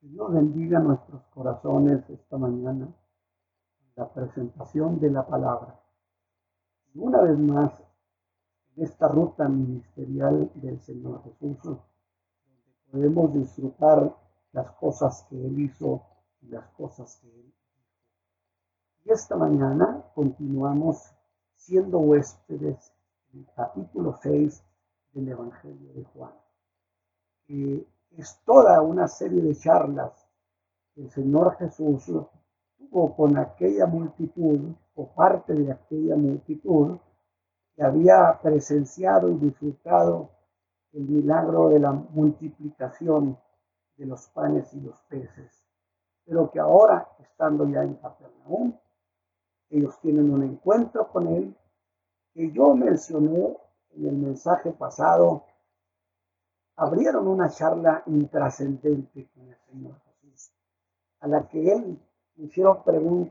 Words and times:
Que 0.00 0.08
Dios 0.08 0.32
bendiga 0.32 0.78
nuestros 0.78 1.22
corazones 1.34 2.08
esta 2.08 2.38
mañana, 2.38 2.88
la 3.96 4.12
presentación 4.12 5.00
de 5.00 5.10
la 5.10 5.26
palabra. 5.26 5.80
Y 6.94 7.00
una 7.00 7.20
vez 7.20 7.38
más, 7.38 7.72
en 8.76 8.84
esta 8.84 9.08
ruta 9.08 9.48
ministerial 9.48 10.50
del 10.54 10.80
Señor 10.80 11.22
Jesús, 11.24 11.58
donde 11.62 11.80
podemos 12.90 13.32
disfrutar 13.34 14.16
las 14.52 14.70
cosas 14.72 15.26
que 15.28 15.46
Él 15.46 15.58
hizo 15.58 16.02
y 16.40 16.48
las 16.48 16.68
cosas 16.70 17.16
que 17.16 17.28
Él 17.28 17.46
hizo. 17.46 17.58
Y 19.04 19.10
esta 19.10 19.36
mañana 19.36 20.04
continuamos 20.14 21.12
siendo 21.54 21.98
huéspedes 21.98 22.92
en 23.32 23.40
el 23.40 23.46
capítulo 23.54 24.16
6 24.22 24.64
del 25.12 25.28
Evangelio 25.28 25.92
de 25.92 26.04
Juan. 26.04 26.32
Es 28.16 28.40
toda 28.44 28.80
una 28.82 29.08
serie 29.08 29.42
de 29.42 29.54
charlas 29.54 30.26
que 30.94 31.02
el 31.02 31.10
Señor 31.10 31.56
Jesús 31.56 32.04
tuvo 32.76 33.14
con 33.14 33.36
aquella 33.36 33.86
multitud 33.86 34.72
o 34.94 35.08
parte 35.14 35.52
de 35.54 35.72
aquella 35.72 36.16
multitud 36.16 36.98
que 37.74 37.82
había 37.84 38.38
presenciado 38.42 39.28
y 39.28 39.34
disfrutado 39.34 40.30
el 40.92 41.02
milagro 41.02 41.68
de 41.68 41.78
la 41.78 41.92
multiplicación 41.92 43.38
de 43.96 44.06
los 44.06 44.26
panes 44.28 44.72
y 44.74 44.80
los 44.80 45.00
peces, 45.02 45.64
pero 46.24 46.50
que 46.50 46.58
ahora, 46.58 47.08
estando 47.18 47.68
ya 47.68 47.82
en 47.82 47.94
Capernaum, 47.94 48.74
ellos 49.70 49.98
tienen 50.00 50.32
un 50.32 50.42
encuentro 50.42 51.08
con 51.08 51.26
él 51.28 51.54
que 52.32 52.50
yo 52.52 52.74
mencioné 52.74 53.56
en 53.90 54.06
el 54.06 54.16
mensaje 54.16 54.70
pasado 54.72 55.44
abrieron 56.78 57.26
una 57.26 57.50
charla 57.50 58.04
intrascendente 58.06 59.28
con 59.34 59.48
el 59.48 59.56
Señor 59.68 60.00
Jesús, 60.22 60.52
a 61.18 61.26
la 61.26 61.48
que 61.48 61.72
él 61.72 61.98
hicieron 62.36 62.78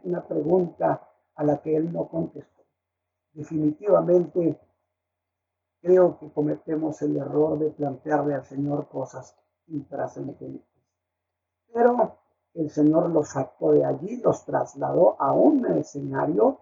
una 0.03 0.28
pregunta 0.28 1.08
a 1.34 1.44
la 1.45 1.62
que 1.62 1.78
él 1.78 1.94
no 1.94 2.09
contestó. 2.09 2.64
Definitivamente 3.31 4.59
creo 5.81 6.20
que 6.20 6.30
cometemos 6.34 7.02
el 7.02 7.16
error 7.16 7.58
de 7.58 7.70
plantearle 7.70 8.36
al 8.36 8.44
Señor 8.44 8.90
cosas 8.90 9.34
intrascendentes. 9.68 10.62
Pero 11.72 12.18
el 12.53 12.70
Señor 12.70 13.09
los 13.12 13.30
sacó 13.30 13.72
de 13.72 13.86
allí, 13.86 14.18
los 14.18 14.44
trasladó 14.44 15.16
a 15.22 15.31
un 15.31 15.66
escenario 15.68 16.59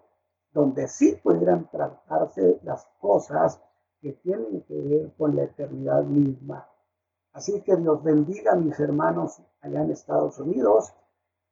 donde 0.52 0.86
sí 0.86 1.18
pudieran 1.20 1.68
tratarse 1.68 2.60
las 2.62 2.86
cosas 3.00 3.60
que 4.00 4.12
tienen 4.12 4.62
que 4.62 4.80
ver 4.80 5.12
con 5.18 5.34
la 5.34 5.42
eternidad 5.42 6.04
misma. 6.04 6.68
Así 7.36 7.60
que 7.60 7.76
Dios 7.76 8.02
bendiga 8.02 8.52
a 8.52 8.56
mis 8.56 8.80
hermanos 8.80 9.42
allá 9.60 9.82
en 9.82 9.90
Estados 9.90 10.38
Unidos 10.38 10.94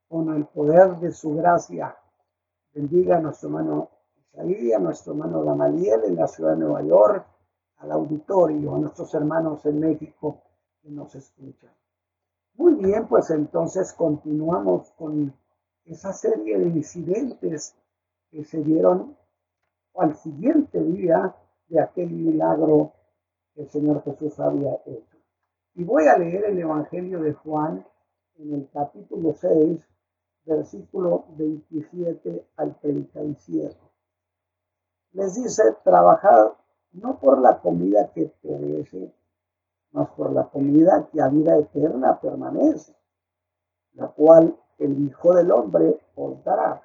con 0.09 0.35
el 0.35 0.47
poder 0.47 0.97
de 0.97 1.13
su 1.13 1.35
gracia. 1.35 1.95
Bendiga 2.73 3.19
a 3.19 3.21
nuestro 3.21 3.51
hermano 3.51 3.91
Isaí, 4.33 4.73
a 4.73 4.79
nuestro 4.79 5.13
hermano 5.13 5.45
Gamaliel 5.45 6.05
en 6.05 6.17
la 6.17 6.27
ciudad 6.27 6.53
de 6.53 6.61
Nueva 6.61 6.83
York, 6.85 7.27
al 7.77 7.93
auditorio, 7.93 8.75
a 8.75 8.79
nuestros 8.79 9.13
hermanos 9.13 9.67
en 9.67 9.79
México 9.79 10.39
que 10.81 10.89
nos 10.89 11.15
escuchan. 11.17 11.71
Muy 12.55 12.77
bien, 12.77 13.07
pues 13.07 13.29
entonces 13.29 13.93
continuamos 13.93 14.91
con 14.93 15.35
esa 15.85 16.15
serie 16.15 16.61
de 16.61 16.67
incidentes 16.67 17.77
que 18.31 18.43
se 18.43 18.63
dieron 18.63 19.19
al 19.97 20.17
siguiente 20.17 20.83
día 20.83 21.37
de 21.69 21.79
aquel 21.79 22.09
milagro 22.09 22.95
que 23.55 23.65
el 23.65 23.69
Señor 23.69 24.03
Jesús 24.03 24.41
había 24.41 24.81
hecho. 24.87 25.14
Y 25.77 25.83
voy 25.83 26.07
a 26.07 26.17
leer 26.17 26.45
el 26.45 26.59
Evangelio 26.59 27.21
de 27.21 27.33
Juan 27.33 27.85
en 28.37 28.55
el 28.55 28.71
capítulo 28.73 29.35
6, 29.35 29.81
versículo 30.45 31.25
27 31.37 32.47
al 32.57 32.79
37. 32.79 33.77
Les 35.13 35.35
dice, 35.35 35.63
trabajad 35.83 36.53
no 36.93 37.19
por 37.19 37.41
la 37.41 37.61
comida 37.61 38.13
que 38.13 38.27
perece, 38.41 39.13
mas 39.91 40.09
por 40.11 40.33
la 40.33 40.49
comida 40.49 41.09
que 41.13 41.21
a 41.21 41.29
vida 41.29 41.59
eterna 41.59 42.21
permanece, 42.21 42.95
la 43.95 44.07
cual 44.09 44.57
el 44.79 45.09
Hijo 45.09 45.35
del 45.35 45.51
Hombre 45.51 45.99
os 46.15 46.43
dará. 46.45 46.83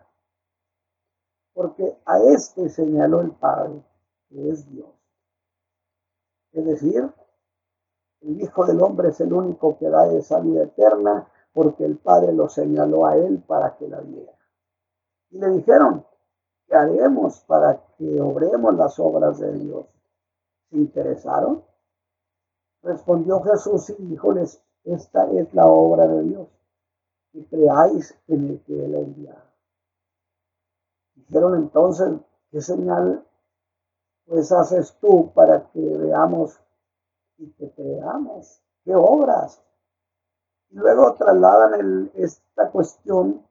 Porque 1.53 1.95
a 2.05 2.19
este 2.21 2.69
señaló 2.69 3.21
el 3.21 3.31
Padre, 3.31 3.83
que 4.29 4.49
es 4.49 4.67
Dios. 4.71 4.89
Es 6.53 6.65
decir, 6.65 7.11
el 8.21 8.41
Hijo 8.41 8.65
del 8.65 8.81
Hombre 8.81 9.09
es 9.09 9.21
el 9.21 9.31
único 9.31 9.77
que 9.77 9.89
da 9.89 10.11
esa 10.11 10.39
vida 10.39 10.63
eterna 10.63 11.27
porque 11.53 11.85
el 11.85 11.97
Padre 11.97 12.33
lo 12.33 12.49
señaló 12.49 13.05
a 13.05 13.15
él 13.15 13.43
para 13.45 13.75
que 13.77 13.87
la 13.87 14.01
diera. 14.01 14.33
Y 15.31 15.39
le 15.39 15.49
dijeron, 15.49 16.05
¿qué 16.67 16.75
haremos 16.75 17.39
para 17.41 17.81
que 17.97 18.21
obremos 18.21 18.75
las 18.75 18.99
obras 18.99 19.39
de 19.39 19.51
Dios? 19.53 19.85
¿Se 20.69 20.77
interesaron? 20.77 21.63
Respondió 22.81 23.41
Jesús 23.41 23.89
y 23.89 24.05
díjoles, 24.05 24.61
esta 24.83 25.29
es 25.31 25.53
la 25.53 25.67
obra 25.67 26.07
de 26.07 26.23
Dios, 26.23 26.47
que 27.31 27.45
creáis 27.45 28.17
en 28.27 28.49
el 28.49 28.63
que 28.63 28.85
Él 28.85 29.27
ha. 29.29 29.43
Dijeron 31.15 31.55
entonces, 31.55 32.13
¿qué 32.51 32.61
señal 32.61 33.25
pues 34.25 34.51
haces 34.51 34.95
tú 35.01 35.31
para 35.33 35.69
que 35.71 35.81
veamos 35.81 36.59
y 37.39 37.51
que 37.53 37.71
creamos. 37.71 38.61
¿Qué 38.83 38.93
obras? 38.95 39.61
Y 40.69 40.75
luego 40.75 41.13
trasladan 41.15 42.11
esta 42.13 42.69
cuestión 42.69 43.43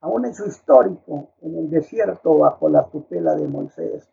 a 0.00 0.08
un 0.08 0.24
hecho 0.24 0.46
histórico 0.46 1.28
en 1.42 1.56
el 1.56 1.70
desierto 1.70 2.38
bajo 2.38 2.68
la 2.68 2.86
tutela 2.88 3.34
de 3.34 3.46
Moisés. 3.46 4.08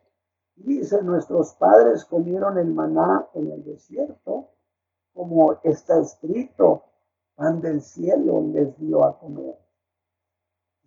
Dice, 0.56 1.02
nuestros 1.02 1.54
padres 1.54 2.04
comieron 2.04 2.58
el 2.58 2.72
maná 2.72 3.26
en 3.34 3.50
el 3.50 3.64
desierto, 3.64 4.48
como 5.14 5.58
está 5.62 5.98
escrito, 5.98 6.84
pan 7.34 7.60
del 7.60 7.80
cielo 7.80 8.42
les 8.52 8.76
dio 8.78 9.04
a 9.04 9.18
comer. 9.18 9.58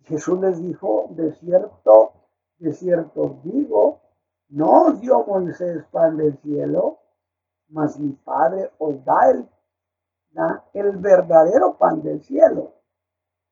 Jesús 0.04 0.40
les 0.40 0.62
dijo, 0.62 1.06
de 1.10 1.32
cierto, 1.34 2.12
de 2.58 2.72
cierto 2.72 3.40
digo, 3.42 4.00
no 4.48 4.92
dio 4.92 5.24
Moisés 5.24 5.84
pan 5.90 6.16
del 6.16 6.38
cielo, 6.38 6.98
mas 7.68 7.98
mi 7.98 8.12
Padre 8.12 8.70
os 8.78 9.04
da 9.04 9.30
el, 9.30 9.48
el 10.74 10.96
verdadero 10.98 11.76
pan 11.76 12.02
del 12.02 12.22
cielo, 12.22 12.74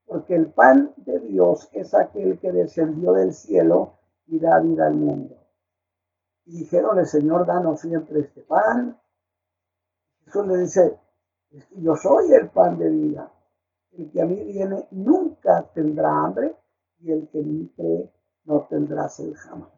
porque 0.07 0.35
el 0.35 0.53
pan 0.53 0.93
de 0.97 1.19
Dios 1.21 1.69
es 1.73 1.95
aquel 1.95 2.39
que 2.39 2.53
descendió 2.53 3.13
del 3.13 3.33
cielo 3.33 3.99
y 4.27 4.39
da 4.39 4.61
vida 4.61 4.87
al 4.87 4.95
mundo. 4.95 5.37
Y 6.47 6.59
dijeron, 6.59 6.99
el 6.99 7.07
Señor, 7.07 7.47
danos 7.47 7.81
siempre 7.81 8.21
este 8.21 8.43
pan. 8.43 9.01
Jesús 10.25 10.47
le 10.47 10.59
dice, 10.59 10.99
yo 11.77 11.97
soy 11.97 12.33
el 12.33 12.51
pan 12.51 12.79
de 12.79 12.91
vida. 12.91 13.33
El 13.93 14.11
que 14.11 14.21
a 14.21 14.27
mí 14.27 14.43
viene 14.43 14.87
nunca 14.91 15.63
tendrá 15.73 16.11
hambre 16.25 16.55
y 16.99 17.13
el 17.13 17.29
que 17.29 17.43
me 17.43 17.71
cree 17.75 18.13
no 18.45 18.67
tendrá 18.69 19.09
sed 19.09 19.33
jamás. 19.35 19.71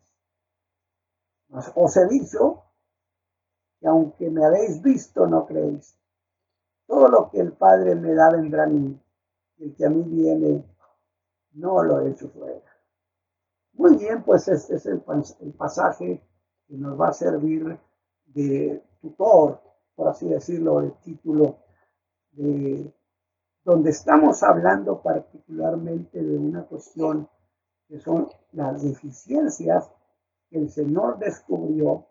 Mas 1.48 1.70
os 1.74 1.96
he 1.96 2.06
dicho 2.08 2.65
que 3.80 3.86
aunque 3.86 4.30
me 4.30 4.44
habéis 4.44 4.82
visto, 4.82 5.26
no 5.26 5.46
creéis. 5.46 5.98
Todo 6.86 7.08
lo 7.08 7.30
que 7.30 7.40
el 7.40 7.52
Padre 7.52 7.94
me 7.94 8.14
da 8.14 8.30
vendrá 8.30 8.64
a 8.64 8.68
mí, 8.68 8.98
y 9.58 9.64
el 9.64 9.74
que 9.74 9.86
a 9.86 9.90
mí 9.90 10.02
viene, 10.02 10.64
no 11.52 11.82
lo 11.82 12.00
he 12.00 12.10
hecho 12.10 12.28
fuera. 12.28 12.60
Muy 13.72 13.96
bien, 13.96 14.22
pues 14.22 14.48
este 14.48 14.76
es 14.76 14.86
el, 14.86 15.02
el 15.40 15.52
pasaje 15.52 16.22
que 16.66 16.76
nos 16.76 16.98
va 17.00 17.08
a 17.08 17.12
servir 17.12 17.78
de 18.26 18.82
tutor, 19.00 19.60
por 19.94 20.08
así 20.08 20.28
decirlo, 20.28 20.80
de 20.80 20.90
título, 21.02 21.58
de 22.32 22.92
donde 23.64 23.90
estamos 23.90 24.42
hablando 24.42 25.02
particularmente 25.02 26.22
de 26.22 26.38
una 26.38 26.64
cuestión 26.64 27.28
que 27.88 27.98
son 28.00 28.28
las 28.52 28.82
deficiencias 28.82 29.90
que 30.48 30.58
el 30.58 30.70
Señor 30.70 31.18
descubrió 31.18 32.06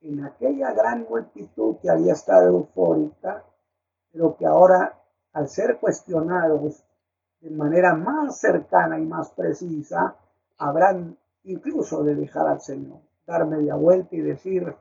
en 0.00 0.24
aquella 0.24 0.72
gran 0.72 1.06
multitud 1.08 1.76
que 1.80 1.90
había 1.90 2.12
estado 2.12 2.48
eufórica, 2.48 3.44
pero 4.12 4.36
que 4.36 4.46
ahora, 4.46 5.00
al 5.32 5.48
ser 5.48 5.78
cuestionados 5.78 6.84
de 7.40 7.50
manera 7.50 7.94
más 7.94 8.38
cercana 8.38 8.98
y 8.98 9.04
más 9.04 9.30
precisa, 9.30 10.16
habrán 10.58 11.16
incluso 11.44 12.02
de 12.02 12.14
dejar 12.14 12.48
al 12.48 12.60
Señor, 12.60 13.00
dar 13.26 13.46
media 13.46 13.74
vuelta 13.74 14.14
y 14.16 14.20
decir, 14.20 14.74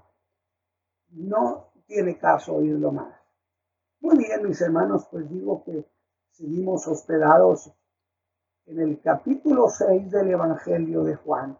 no 1.11 1.71
tiene 1.85 2.17
caso 2.17 2.55
oírlo 2.55 2.91
más. 2.91 3.13
Muy 3.99 4.17
bien, 4.17 4.43
mis 4.47 4.61
hermanos, 4.61 5.07
pues 5.09 5.29
digo 5.29 5.63
que 5.63 5.85
seguimos 6.31 6.87
hospedados 6.87 7.71
en 8.65 8.79
el 8.79 9.01
capítulo 9.01 9.69
6 9.69 10.11
del 10.11 10.31
Evangelio 10.31 11.03
de 11.03 11.15
Juan. 11.15 11.57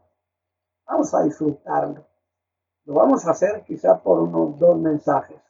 Vamos 0.86 1.14
a 1.14 1.24
disfrutarlo. 1.24 2.06
Lo 2.88 2.94
vamos 2.94 3.28
a 3.28 3.32
hacer 3.32 3.66
quizá 3.66 4.02
por 4.02 4.18
unos 4.20 4.58
dos 4.58 4.80
mensajes 4.80 5.42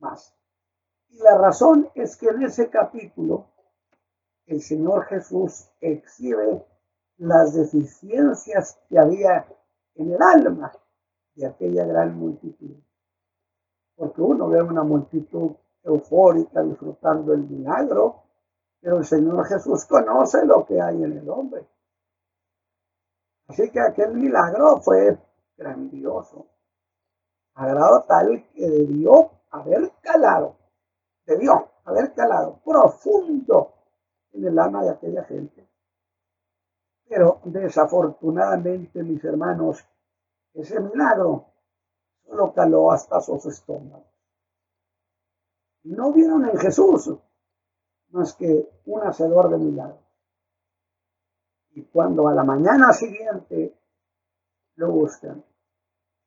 más. 0.00 0.34
Y 1.08 1.16
la 1.16 1.38
razón 1.38 1.88
es 1.94 2.14
que 2.18 2.28
en 2.28 2.42
ese 2.42 2.68
capítulo 2.68 3.46
el 4.44 4.60
Señor 4.60 5.06
Jesús 5.06 5.70
exhibe 5.80 6.62
las 7.16 7.54
deficiencias 7.54 8.78
que 8.86 8.98
había 8.98 9.46
en 9.94 10.12
el 10.12 10.20
alma 10.20 10.70
de 11.36 11.46
aquella 11.46 11.86
gran 11.86 12.18
multitud. 12.18 12.76
Porque 13.96 14.20
uno 14.20 14.50
ve 14.50 14.60
una 14.60 14.82
multitud 14.82 15.52
eufórica 15.82 16.62
disfrutando 16.62 17.32
el 17.32 17.44
milagro, 17.48 18.24
pero 18.78 18.98
el 18.98 19.06
Señor 19.06 19.46
Jesús 19.46 19.86
conoce 19.86 20.44
lo 20.44 20.66
que 20.66 20.78
hay 20.78 21.02
en 21.02 21.16
el 21.16 21.30
hombre. 21.30 21.66
Así 23.46 23.70
que 23.70 23.80
aquel 23.80 24.12
milagro 24.12 24.82
fue 24.82 25.18
grandioso, 25.56 26.57
a 27.58 27.66
grado 27.66 28.04
tal 28.04 28.48
que 28.54 28.70
debió 28.70 29.32
haber 29.50 29.90
calado, 30.00 30.56
debió 31.26 31.68
haber 31.84 32.14
calado 32.14 32.60
profundo 32.64 33.74
en 34.30 34.46
el 34.46 34.56
alma 34.60 34.84
de 34.84 34.90
aquella 34.90 35.24
gente. 35.24 35.68
Pero 37.08 37.40
desafortunadamente, 37.44 39.02
mis 39.02 39.24
hermanos, 39.24 39.84
ese 40.54 40.78
milagro 40.78 41.46
solo 42.24 42.52
caló 42.52 42.92
hasta 42.92 43.20
sus 43.20 43.44
estómagos. 43.46 44.06
No 45.82 46.12
vieron 46.12 46.48
en 46.48 46.58
Jesús 46.58 47.10
más 48.10 48.34
que 48.34 48.70
un 48.86 49.02
hacedor 49.02 49.50
de 49.50 49.58
milagros. 49.58 50.04
Y 51.70 51.82
cuando 51.86 52.28
a 52.28 52.34
la 52.34 52.44
mañana 52.44 52.92
siguiente 52.92 53.76
lo 54.76 54.92
buscan, 54.92 55.44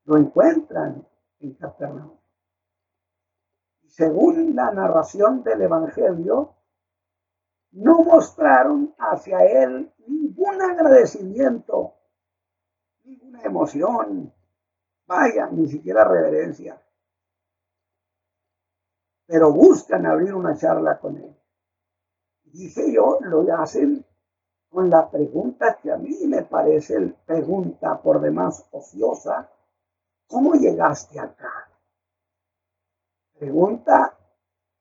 lo 0.03 0.17
encuentran 0.17 1.07
en 1.41 1.53
Capernaum. 1.55 2.17
Según 3.87 4.55
la 4.55 4.71
narración 4.71 5.43
del 5.43 5.63
Evangelio, 5.63 6.55
no 7.71 8.03
mostraron 8.03 8.93
hacia 8.97 9.39
él 9.45 9.91
ningún 10.07 10.61
agradecimiento, 10.61 11.93
ninguna 13.03 13.41
emoción, 13.43 14.33
vaya, 15.05 15.47
ni 15.47 15.67
siquiera 15.67 16.03
reverencia. 16.03 16.81
Pero 19.25 19.51
buscan 19.51 20.05
abrir 20.05 20.33
una 20.33 20.55
charla 20.55 20.99
con 20.99 21.17
él. 21.17 21.35
Dije 22.43 22.91
yo, 22.93 23.19
lo 23.21 23.45
hacen 23.57 24.05
con 24.69 24.89
la 24.89 25.09
pregunta 25.09 25.77
que 25.81 25.91
a 25.91 25.97
mí 25.97 26.15
me 26.27 26.43
parece 26.43 27.13
pregunta 27.25 28.01
por 28.01 28.21
demás 28.21 28.65
ociosa. 28.71 29.49
¿Cómo 30.31 30.53
llegaste 30.55 31.19
acá? 31.19 31.69
Pregunta 33.37 34.17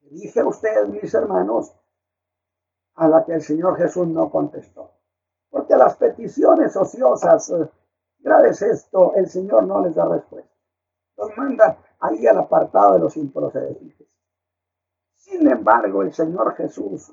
dije 0.02 0.40
a 0.40 0.46
ustedes, 0.46 0.88
mis 0.88 1.12
hermanos, 1.12 1.74
a 2.94 3.08
la 3.08 3.24
que 3.24 3.34
el 3.34 3.42
Señor 3.42 3.76
Jesús 3.76 4.06
no 4.06 4.30
contestó. 4.30 4.92
Porque 5.48 5.76
las 5.76 5.96
peticiones 5.96 6.76
ociosas, 6.76 7.50
eh, 7.50 7.68
graves 8.20 8.62
esto, 8.62 9.14
el 9.16 9.28
Señor 9.28 9.64
no 9.64 9.84
les 9.84 9.94
da 9.94 10.08
respuesta. 10.08 10.54
Los 11.16 11.36
manda 11.36 11.78
ahí 11.98 12.26
al 12.26 12.38
apartado 12.38 12.94
de 12.94 13.00
los 13.00 13.16
improcedentes. 13.16 14.08
Sin 15.16 15.48
embargo, 15.48 16.02
el 16.02 16.12
Señor 16.12 16.54
Jesús 16.54 17.12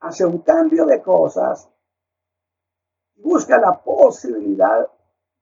hace 0.00 0.24
un 0.24 0.38
cambio 0.38 0.86
de 0.86 1.02
cosas 1.02 1.68
busca 3.16 3.58
la 3.58 3.82
posibilidad 3.82 4.88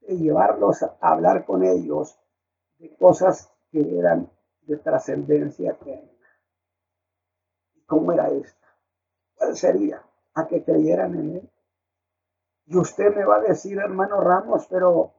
llevarlos 0.09 0.83
a 0.83 0.97
hablar 1.01 1.45
con 1.45 1.65
ellos 1.65 2.19
de 2.79 2.95
cosas 2.97 3.51
que 3.71 3.99
eran 3.99 4.31
de 4.63 4.77
trascendencia 4.77 5.73
eterna. 5.73 6.11
¿Y 7.75 7.81
cómo 7.83 8.13
era 8.13 8.31
esta? 8.31 8.69
¿Cuál 9.35 9.57
sería? 9.57 10.03
A 10.35 10.47
que 10.47 10.65
creyeran 10.65 11.15
en 11.15 11.37
Él. 11.37 11.51
Y 12.67 12.77
usted 12.77 13.15
me 13.15 13.25
va 13.25 13.37
a 13.37 13.41
decir, 13.41 13.79
hermano 13.79 14.21
Ramos, 14.21 14.67
pero 14.69 15.13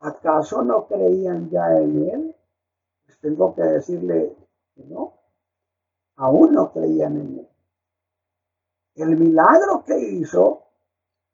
¿acaso 0.00 0.62
no 0.62 0.86
creían 0.86 1.48
ya 1.50 1.78
en 1.78 2.08
Él? 2.08 2.36
Pues 3.04 3.18
tengo 3.20 3.54
que 3.54 3.62
decirle 3.62 4.36
que 4.74 4.84
no. 4.84 5.14
Aún 6.16 6.54
no 6.54 6.72
creían 6.72 7.16
en 7.16 7.38
Él. 7.38 7.48
El 8.94 9.16
milagro 9.16 9.84
que 9.84 9.98
hizo 9.98 10.62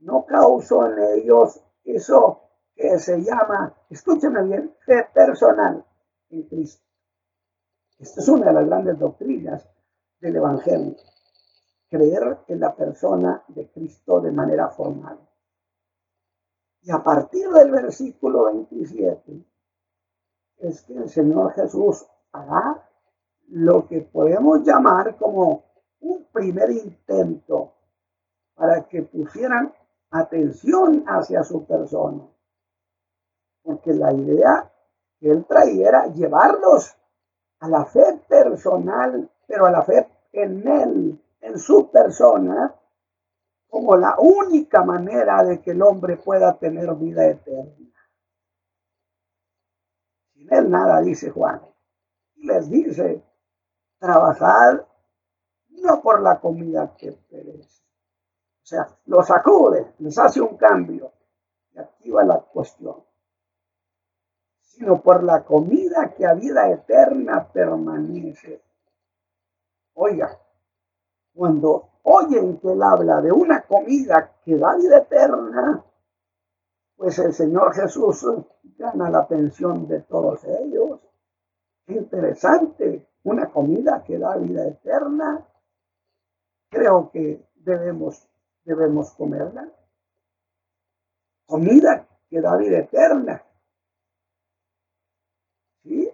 no 0.01 0.27
causó 0.27 0.87
en 0.87 0.99
ellos 1.19 1.61
eso 1.85 2.43
que 2.83 2.99
se 2.99 3.23
llama, 3.23 3.73
escúcheme 3.91 4.43
bien, 4.43 4.75
fe 4.85 5.07
personal 5.15 5.85
en 6.31 6.43
Cristo. 6.49 6.85
Esta 7.97 8.21
es 8.21 8.29
una 8.29 8.47
de 8.47 8.53
las 8.55 8.67
grandes 8.67 8.99
doctrinas 8.99 9.69
del 10.21 10.35
Evangelio. 10.35 10.97
Creer 11.89 12.39
en 12.49 12.59
la 12.59 12.75
persona 12.75 13.45
de 13.47 13.71
Cristo 13.71 14.21
de 14.21 14.33
manera 14.33 14.69
formal. 14.69 15.17
Y 16.81 16.91
a 16.91 17.01
partir 17.01 17.49
del 17.51 17.71
versículo 17.71 18.47
27 18.47 19.45
es 20.59 20.83
que 20.83 20.95
el 20.95 21.09
Señor 21.09 21.53
Jesús 21.53 22.05
hará 22.33 22.85
lo 23.47 23.87
que 23.87 24.01
podemos 24.01 24.65
llamar 24.65 25.17
como 25.17 25.67
un 26.01 26.27
primer 26.33 26.73
intento 26.73 27.75
para 28.55 28.89
que 28.89 29.03
pusieran 29.03 29.73
atención 30.11 31.05
hacia 31.07 31.45
su 31.45 31.65
persona. 31.65 32.32
Porque 33.63 33.93
la 33.93 34.13
idea 34.13 34.71
que 35.19 35.31
él 35.31 35.45
traía 35.47 35.89
era 35.89 36.07
llevarlos 36.07 36.97
a 37.61 37.69
la 37.69 37.85
fe 37.85 38.21
personal, 38.29 39.31
pero 39.47 39.67
a 39.67 39.71
la 39.71 39.83
fe 39.83 40.09
en 40.33 40.67
él, 40.67 41.23
en 41.41 41.59
su 41.59 41.91
persona, 41.91 42.75
como 43.69 43.97
la 43.97 44.17
única 44.19 44.85
manera 44.85 45.45
de 45.45 45.61
que 45.63 45.71
el 45.71 45.83
hombre 45.83 46.17
pueda 46.17 46.59
tener 46.59 46.95
vida 46.95 47.27
eterna. 47.27 47.93
Sin 50.35 50.53
él 50.53 50.71
nada, 50.71 51.01
dice 51.01 51.31
Juan. 51.31 51.63
Y 52.35 52.47
les 52.47 52.69
dice, 52.69 53.23
trabajad 53.99 54.85
no 55.69 56.03
por 56.03 56.21
la 56.21 56.41
comida 56.41 56.95
que 56.97 57.13
perece. 57.13 57.83
O 58.63 58.67
sea, 58.67 58.89
los 59.07 59.27
sacude, 59.27 59.95
les 59.99 60.19
hace 60.19 60.41
un 60.41 60.57
cambio 60.57 61.13
y 61.73 61.79
activa 61.79 62.25
la 62.25 62.41
cuestión. 62.41 63.05
Sino 64.75 65.03
por 65.03 65.23
la 65.23 65.45
comida 65.45 66.15
que 66.17 66.27
a 66.27 66.35
vida 66.35 66.71
eterna 66.71 67.47
permanece. 67.53 68.63
Oiga, 69.95 70.39
cuando 71.35 71.89
oyen 72.03 72.59
que 72.59 72.73
él 72.73 72.83
habla 72.83 73.21
de 73.21 73.33
una 73.33 73.63
comida 73.63 74.33
que 74.45 74.57
da 74.57 74.75
vida 74.77 74.99
eterna, 74.99 75.85
pues 76.97 77.19
el 77.19 77.33
Señor 77.35 77.75
Jesús 77.75 78.25
gana 78.79 79.11
la 79.11 79.21
atención 79.21 79.87
de 79.87 80.01
todos 80.03 80.43
ellos. 80.45 81.01
Interesante, 81.87 83.07
una 83.25 83.51
comida 83.51 84.03
que 84.05 84.19
da 84.19 84.37
vida 84.37 84.67
eterna. 84.67 85.47
Creo 86.71 87.11
que 87.11 87.45
debemos, 87.57 88.27
debemos 88.65 89.13
comerla. 89.13 89.69
Comida 91.47 92.09
que 92.29 92.41
da 92.41 92.57
vida 92.57 92.79
eterna. 92.79 93.43
¿Sí? 95.83 96.11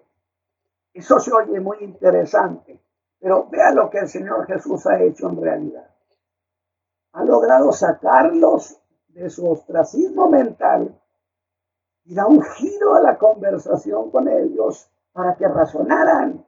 Eso 0.98 1.20
se 1.20 1.32
oye 1.32 1.60
muy 1.60 1.76
interesante. 1.78 2.82
Pero 3.20 3.48
vea 3.48 3.70
lo 3.70 3.88
que 3.88 3.98
el 3.98 4.08
Señor 4.08 4.46
Jesús 4.46 4.84
ha 4.88 5.00
hecho 5.00 5.28
en 5.28 5.40
realidad. 5.40 5.88
Ha 7.12 7.24
logrado 7.24 7.70
sacarlos 7.70 8.80
de 9.06 9.30
su 9.30 9.48
ostracismo 9.48 10.28
mental 10.28 11.00
y 12.04 12.16
da 12.16 12.26
un 12.26 12.42
giro 12.42 12.96
a 12.96 13.00
la 13.00 13.16
conversación 13.16 14.10
con 14.10 14.26
ellos 14.28 14.90
para 15.12 15.36
que 15.36 15.46
razonaran. 15.46 16.44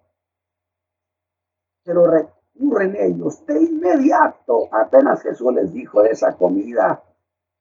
Pero 1.84 2.06
recurren 2.08 2.96
ellos 2.96 3.46
de 3.46 3.62
inmediato, 3.62 4.68
apenas 4.72 5.22
Jesús 5.22 5.54
les 5.54 5.72
dijo 5.72 6.02
de 6.02 6.10
esa 6.10 6.36
comida, 6.36 7.00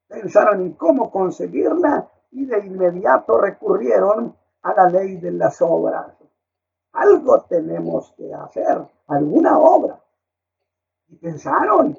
pensaron 0.07 0.61
en 0.61 0.73
cómo 0.73 1.11
conseguirla 1.11 2.09
y 2.31 2.45
de 2.45 2.65
inmediato 2.65 3.39
recurrieron 3.39 4.35
a 4.63 4.73
la 4.73 4.89
ley 4.89 5.17
de 5.17 5.31
las 5.31 5.61
obras. 5.61 6.18
Algo 6.93 7.41
tenemos 7.43 8.11
que 8.13 8.33
hacer, 8.33 8.85
alguna 9.07 9.57
obra. 9.57 10.01
Y 11.07 11.15
pensaron, 11.15 11.97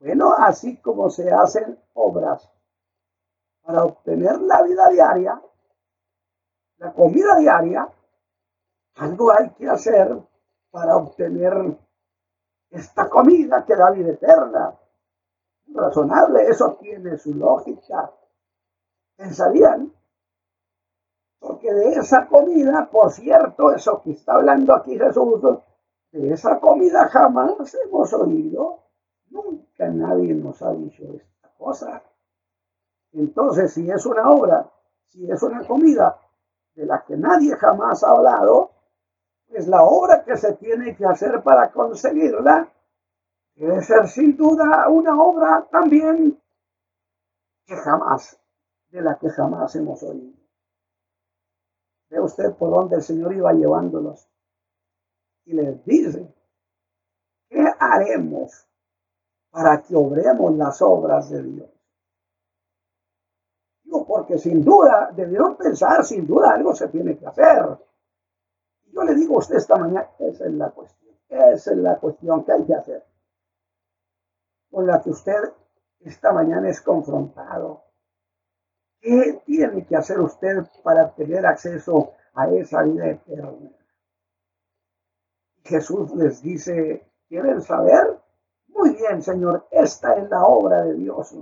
bueno, 0.00 0.34
así 0.34 0.76
como 0.78 1.10
se 1.10 1.30
hacen 1.30 1.78
obras 1.94 2.48
para 3.62 3.84
obtener 3.84 4.40
la 4.40 4.62
vida 4.62 4.88
diaria, 4.90 5.40
la 6.78 6.92
comida 6.92 7.36
diaria, 7.36 7.88
algo 8.96 9.30
hay 9.30 9.50
que 9.50 9.68
hacer 9.68 10.18
para 10.70 10.96
obtener 10.96 11.78
esta 12.70 13.08
comida 13.08 13.64
que 13.64 13.76
da 13.76 13.90
vida 13.90 14.10
eterna. 14.10 14.74
Razonable, 15.72 16.48
eso 16.48 16.76
tiene 16.80 17.16
su 17.18 17.34
lógica. 17.34 18.10
Pensarían 19.16 19.92
porque 21.40 21.72
de 21.72 21.94
esa 21.94 22.26
comida, 22.28 22.88
por 22.90 23.10
cierto, 23.10 23.72
eso 23.72 24.02
que 24.02 24.12
está 24.12 24.34
hablando 24.34 24.74
aquí 24.74 24.96
Jesús, 24.96 25.40
de 26.12 26.32
esa 26.32 26.60
comida 26.60 27.08
jamás 27.08 27.74
hemos 27.74 28.12
oído. 28.12 28.84
Nunca 29.30 29.88
nadie 29.88 30.34
nos 30.34 30.60
ha 30.62 30.72
dicho 30.72 31.02
esta 31.14 31.48
cosa. 31.56 32.02
Entonces, 33.12 33.72
si 33.72 33.90
es 33.90 34.04
una 34.04 34.30
obra, 34.30 34.70
si 35.06 35.28
es 35.30 35.42
una 35.42 35.66
comida 35.66 36.18
de 36.74 36.84
la 36.84 37.04
que 37.04 37.16
nadie 37.16 37.56
jamás 37.56 38.04
ha 38.04 38.10
hablado, 38.10 38.70
pues 39.48 39.66
la 39.66 39.82
obra 39.82 40.22
que 40.24 40.36
se 40.36 40.52
tiene 40.54 40.94
que 40.94 41.06
hacer 41.06 41.42
para 41.42 41.72
conseguirla 41.72 42.68
debe 43.54 43.82
ser 43.82 44.08
sin 44.08 44.36
duda 44.36 44.88
una 44.88 45.20
obra 45.20 45.66
también 45.70 46.40
que 47.66 47.76
jamás, 47.76 48.38
de 48.90 49.02
la 49.02 49.18
que 49.18 49.30
jamás 49.30 49.74
hemos 49.76 50.02
oído. 50.02 50.39
Ve 52.10 52.20
usted 52.20 52.52
por 52.54 52.70
dónde 52.70 52.96
el 52.96 53.02
Señor 53.02 53.32
iba 53.34 53.52
llevándolos. 53.52 54.28
Y 55.46 55.54
les 55.54 55.84
dice, 55.84 56.34
¿qué 57.48 57.64
haremos 57.78 58.68
para 59.50 59.80
que 59.82 59.96
obremos 59.96 60.54
las 60.56 60.82
obras 60.82 61.30
de 61.30 61.42
Dios? 61.42 61.70
Digo, 63.84 64.06
porque 64.06 64.38
sin 64.38 64.64
duda, 64.64 65.10
debieron 65.14 65.56
pensar, 65.56 66.04
sin 66.04 66.26
duda 66.26 66.50
algo 66.52 66.74
se 66.74 66.88
tiene 66.88 67.16
que 67.16 67.26
hacer. 67.26 67.78
Yo 68.92 69.02
le 69.04 69.14
digo 69.14 69.36
a 69.36 69.38
usted 69.38 69.56
esta 69.56 69.76
mañana, 69.76 70.10
esa 70.18 70.44
es 70.44 70.52
la 70.52 70.70
cuestión, 70.70 71.16
esa 71.28 71.72
es 71.72 71.78
la 71.78 71.98
cuestión 71.98 72.44
que 72.44 72.52
hay 72.52 72.64
que 72.64 72.74
hacer 72.74 73.10
con 74.70 74.86
la 74.86 75.02
que 75.02 75.10
usted 75.10 75.52
esta 76.00 76.32
mañana 76.32 76.68
es 76.68 76.80
confrontado. 76.80 77.84
¿Qué 79.00 79.40
tiene 79.46 79.86
que 79.86 79.96
hacer 79.96 80.20
usted 80.20 80.64
para 80.82 81.14
tener 81.14 81.46
acceso 81.46 82.12
a 82.34 82.50
esa 82.50 82.82
vida 82.82 83.08
eterna? 83.08 83.70
Jesús 85.64 86.14
les 86.14 86.42
dice, 86.42 87.06
¿quieren 87.28 87.62
saber? 87.62 88.18
Muy 88.68 88.90
bien, 88.90 89.22
Señor, 89.22 89.66
esta 89.70 90.14
es 90.14 90.28
la 90.28 90.44
obra 90.44 90.84
de 90.84 90.94
Dios. 90.94 91.34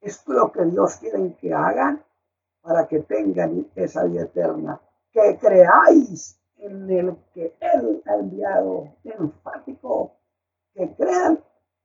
Esto 0.00 0.32
es 0.32 0.38
lo 0.38 0.52
que 0.52 0.64
Dios 0.66 0.96
quiere 0.96 1.34
que 1.36 1.52
hagan 1.52 2.04
para 2.60 2.86
que 2.86 3.00
tengan 3.00 3.66
esa 3.74 4.04
vida 4.04 4.22
eterna. 4.22 4.80
Que 5.12 5.38
creáis 5.38 6.38
en 6.58 6.90
el 6.90 7.16
que 7.32 7.56
Él 7.60 8.02
ha 8.06 8.14
enviado, 8.14 8.94
enfático, 9.04 10.12
que 10.74 10.94
crean 10.94 11.42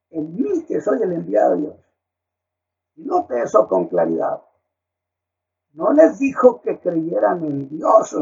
en 0.10 0.36
mí 0.36 0.65
que 0.65 0.81
soy 0.81 1.01
el 1.01 1.13
enviado 1.13 1.55
de 1.55 1.62
Dios. 1.62 1.75
Note 3.05 3.41
eso 3.41 3.67
con 3.67 3.88
claridad. 3.88 4.41
No 5.74 5.93
les 5.93 6.20
dijo 6.20 6.62
que 6.62 6.79
creyeran 6.79 7.43
en 7.43 7.70
Dios, 7.70 8.15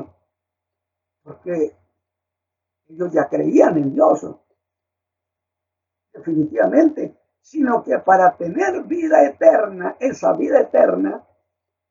porque 1.23 1.75
ellos 2.87 3.11
ya 3.11 3.27
creían 3.27 3.77
en 3.77 3.93
Dios, 3.93 4.25
definitivamente, 6.13 7.17
sino 7.41 7.83
que 7.83 7.97
para 7.99 8.35
tener 8.37 8.83
vida 8.83 9.23
eterna, 9.23 9.95
esa 9.99 10.33
vida 10.33 10.61
eterna, 10.61 11.23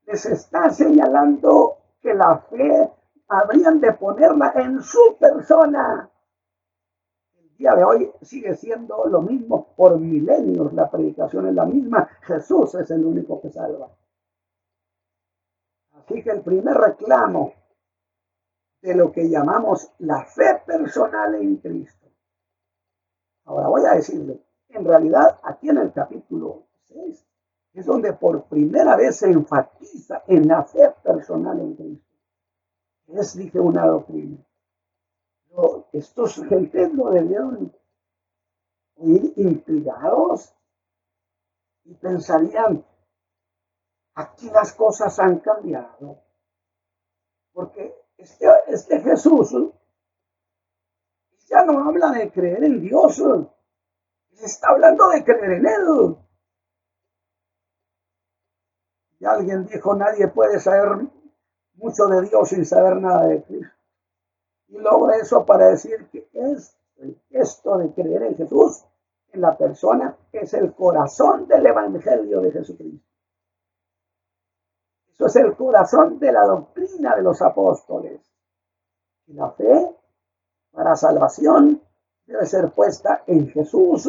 les 0.07 0.25
está 0.27 0.71
señalando 0.71 1.79
que 2.01 2.15
la 2.15 2.39
fe 2.39 2.93
habrían 3.29 3.81
de 3.81 3.93
ponerla 3.93 4.53
en 4.55 4.83
su 4.83 5.17
persona 5.19 6.11
día 7.59 7.75
de 7.75 7.85
hoy 7.85 8.13
sigue 8.23 8.55
siendo 8.55 9.05
lo 9.07 9.21
mismo 9.21 9.75
por 9.77 9.99
milenios. 9.99 10.73
La 10.73 10.89
predicación 10.89 11.49
es 11.49 11.55
la 11.55 11.67
misma. 11.67 12.09
Jesús 12.23 12.75
es 12.77 12.91
el 12.91 13.05
único 13.05 13.41
que 13.41 13.51
salva. 13.51 13.91
Así 15.93 16.23
que 16.23 16.31
el 16.31 16.41
primer 16.43 16.77
reclamo 16.77 17.53
de 18.81 18.95
lo 18.95 19.11
que 19.11 19.29
llamamos 19.29 19.91
la 19.99 20.25
fe 20.25 20.63
personal 20.65 21.35
en 21.35 21.57
Cristo. 21.57 22.07
Ahora 23.45 23.67
voy 23.67 23.85
a 23.87 23.95
decirle, 23.95 24.41
en 24.69 24.85
realidad 24.85 25.41
aquí 25.43 25.69
en 25.69 25.79
el 25.79 25.93
capítulo 25.93 26.63
6 26.85 27.27
es 27.75 27.87
donde 27.87 28.13
por 28.13 28.45
primera 28.45 28.95
vez 28.97 29.17
se 29.17 29.31
enfatiza 29.31 30.23
en 30.29 30.47
la 30.47 30.63
fe 30.63 30.95
personal 31.03 31.59
en 31.59 31.75
Cristo. 31.75 32.07
Es, 33.09 33.37
dije, 33.37 33.59
una 33.59 33.87
doctrina 33.87 34.39
estos 35.93 36.37
gentes 36.49 36.93
lo 36.95 37.11
debieron 37.11 37.73
ir 38.97 39.33
intrigados 39.37 40.55
y 41.85 41.95
pensarían, 41.95 42.85
aquí 44.15 44.51
las 44.51 44.73
cosas 44.75 45.19
han 45.19 45.39
cambiado. 45.39 46.23
Porque 47.53 47.95
este, 48.17 48.47
este 48.69 49.01
Jesús 49.01 49.55
ya 51.47 51.65
no 51.65 51.89
habla 51.89 52.11
de 52.11 52.31
creer 52.31 52.65
en 52.65 52.81
Dios, 52.81 53.23
está 54.43 54.69
hablando 54.71 55.09
de 55.09 55.25
creer 55.25 55.53
en 55.53 55.67
Él. 55.67 56.17
Y 59.21 59.25
alguien 59.25 59.67
dijo, 59.67 59.97
nadie 59.97 60.29
puede 60.29 60.61
saber 60.61 61.09
mucho 61.75 62.07
de 62.07 62.23
Dios 62.29 62.49
sin 62.51 62.65
saber 62.65 62.97
nada 62.97 63.27
de 63.27 63.43
Cristo. 63.43 63.78
Y 64.69 64.79
logra 64.79 65.17
eso 65.17 65.45
para 65.45 65.69
decir 65.69 66.09
que 66.11 66.29
es 66.33 66.77
el 66.97 67.21
gesto 67.31 67.79
de 67.79 67.93
creer 67.93 68.23
en 68.23 68.37
Jesús 68.37 68.85
en 69.33 69.41
la 69.41 69.57
persona 69.57 70.17
es 70.33 70.55
el 70.55 70.75
corazón 70.75 71.47
del 71.47 71.67
Evangelio 71.67 72.41
de 72.41 72.53
Jesucristo. 72.53 73.07
Eso 75.13 75.27
es 75.27 75.37
el 75.37 75.57
corazón 75.57 76.19
de 76.19 76.33
la 76.33 76.45
doctrina 76.45 77.17
de 77.17 77.23
los 77.23 77.43
apóstoles. 77.43 78.21
Y 79.27 79.35
la 79.35 79.51
fe 79.51 79.97
para 80.71 80.97
salvación 80.97 81.83
debe 82.25 82.47
ser 82.47 82.71
puesta 82.73 83.25
en 83.27 83.49
Jesús 83.49 84.09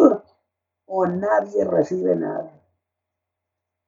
o 0.86 1.06
nadie 1.08 1.66
recibe 1.66 2.16
nada. 2.16 2.62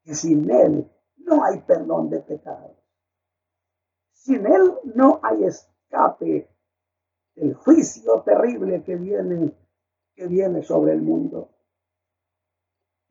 Y 0.03 0.15
sin 0.15 0.49
Él 0.49 0.91
no 1.17 1.43
hay 1.43 1.59
perdón 1.59 2.09
de 2.09 2.19
pecados. 2.19 2.77
Sin 4.13 4.45
Él 4.45 4.79
no 4.95 5.19
hay 5.21 5.45
escape 5.45 6.50
el 7.35 7.53
juicio 7.53 8.21
terrible 8.21 8.83
que 8.83 8.95
viene, 8.95 9.55
que 10.15 10.27
viene 10.27 10.63
sobre 10.63 10.93
el 10.93 11.01
mundo. 11.01 11.50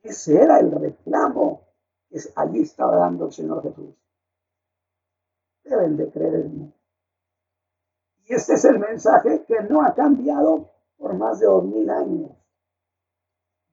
Ese 0.01 0.41
era 0.41 0.59
el 0.59 0.71
reclamo 0.71 1.67
que 2.09 2.19
allí 2.35 2.61
estaba 2.61 2.97
dando 2.97 3.25
el 3.25 3.31
Señor 3.31 3.63
Jesús. 3.63 3.95
Deben 5.63 5.97
de 5.97 6.09
creer 6.09 6.35
en 6.35 6.59
mí. 6.59 6.73
Y 8.25 8.33
este 8.33 8.53
es 8.53 8.65
el 8.65 8.79
mensaje 8.79 9.43
que 9.45 9.61
no 9.61 9.83
ha 9.83 9.93
cambiado 9.93 10.71
por 10.97 11.13
más 11.13 11.39
de 11.39 11.45
dos 11.45 11.63
mil 11.65 11.89
años. 11.89 12.31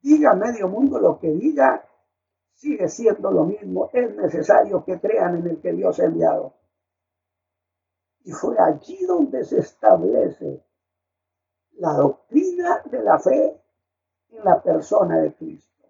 Diga 0.00 0.34
medio 0.34 0.68
mundo 0.68 0.98
lo 0.98 1.18
que 1.18 1.30
diga, 1.30 1.84
sigue 2.54 2.88
siendo 2.88 3.30
lo 3.30 3.44
mismo. 3.44 3.90
Es 3.92 4.14
necesario 4.16 4.84
que 4.84 5.00
crean 5.00 5.36
en 5.36 5.46
el 5.46 5.60
que 5.60 5.72
Dios 5.72 5.98
ha 6.00 6.04
enviado. 6.04 6.57
Y 8.28 8.32
fue 8.32 8.58
allí 8.58 9.06
donde 9.06 9.42
se 9.42 9.60
establece 9.60 10.62
la 11.78 11.94
doctrina 11.94 12.82
de 12.84 13.02
la 13.02 13.18
fe 13.18 13.58
en 14.28 14.44
la 14.44 14.62
persona 14.62 15.16
de 15.20 15.32
Cristo. 15.32 15.88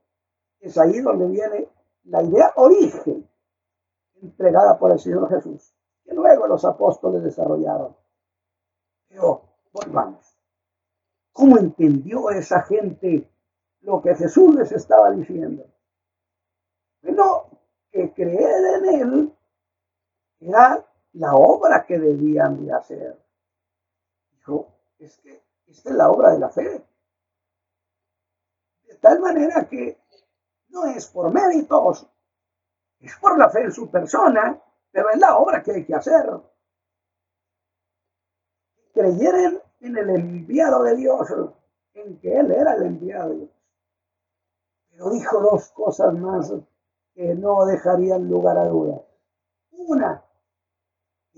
Es 0.60 0.78
ahí 0.78 1.00
donde 1.00 1.26
viene 1.26 1.68
la 2.04 2.22
idea 2.22 2.52
origen 2.54 3.28
entregada 4.22 4.78
por 4.78 4.92
el 4.92 5.00
Señor 5.00 5.28
Jesús, 5.30 5.74
que 6.04 6.14
luego 6.14 6.46
los 6.46 6.64
apóstoles 6.64 7.24
desarrollaron. 7.24 7.96
Pero 9.08 9.42
volvamos. 9.72 10.38
¿Cómo 11.32 11.58
entendió 11.58 12.30
esa 12.30 12.62
gente 12.62 13.28
lo 13.80 14.00
que 14.00 14.14
Jesús 14.14 14.54
les 14.54 14.70
estaba 14.70 15.10
diciendo? 15.10 15.66
Bueno, 17.02 17.48
que 17.90 18.14
creer 18.14 18.76
en 18.76 19.00
Él 19.00 19.36
era 20.38 20.84
la 21.18 21.34
obra 21.34 21.84
que 21.84 21.98
debían 21.98 22.64
de 22.64 22.72
hacer. 22.72 23.18
Dijo, 24.30 24.68
es 24.98 25.18
que 25.18 25.42
esta 25.66 25.90
es 25.90 25.96
la 25.96 26.10
obra 26.10 26.30
de 26.30 26.38
la 26.38 26.48
fe. 26.48 26.84
De 28.86 28.94
tal 29.00 29.20
manera 29.20 29.68
que 29.68 29.98
no 30.68 30.86
es 30.86 31.08
por 31.08 31.32
méritos, 31.32 32.06
es 33.00 33.16
por 33.16 33.36
la 33.36 33.50
fe 33.50 33.62
en 33.62 33.72
su 33.72 33.90
persona, 33.90 34.60
pero 34.92 35.10
es 35.10 35.18
la 35.18 35.36
obra 35.36 35.62
que 35.62 35.72
hay 35.72 35.84
que 35.84 35.94
hacer. 35.94 36.30
Creyeron 38.94 39.60
en 39.80 39.96
el 39.96 40.10
enviado 40.10 40.84
de 40.84 40.96
Dios, 40.96 41.28
en 41.94 42.18
que 42.20 42.38
Él 42.38 42.52
era 42.52 42.74
el 42.74 42.82
enviado 42.84 43.30
de 43.30 43.36
Dios. 43.36 43.50
Pero 44.90 45.10
dijo 45.10 45.40
dos 45.40 45.68
cosas 45.70 46.14
más 46.14 46.52
que 47.14 47.34
no 47.34 47.66
dejarían 47.66 48.28
lugar 48.28 48.56
a 48.56 48.68
dudas. 48.68 49.00
Una, 49.72 50.24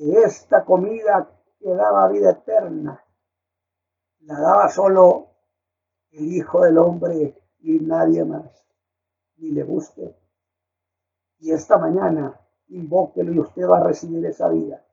esta 0.00 0.64
comida 0.64 1.30
que 1.59 1.69
daba 1.75 2.09
vida 2.09 2.30
eterna 2.30 3.04
la 4.21 4.38
daba 4.38 4.69
solo 4.69 5.28
el 6.11 6.33
Hijo 6.33 6.64
del 6.64 6.78
Hombre 6.78 7.37
y 7.61 7.78
nadie 7.80 8.25
más. 8.25 8.64
Ni 9.37 9.50
le 9.50 9.64
busque. 9.64 10.14
Y 11.38 11.52
esta 11.52 11.78
mañana 11.78 12.38
invóquelo 12.69 13.33
y 13.33 13.38
usted 13.40 13.66
va 13.66 13.78
a 13.78 13.85
recibir 13.85 14.25
esa 14.26 14.49
vida. 14.49 14.85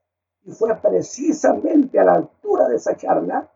Y 0.44 0.52
fue 0.52 0.76
precisamente 0.76 2.00
a 2.00 2.06
la 2.06 2.14
altura 2.14 2.68
de 2.70 2.78
esa 2.78 2.96
charla 2.96 3.52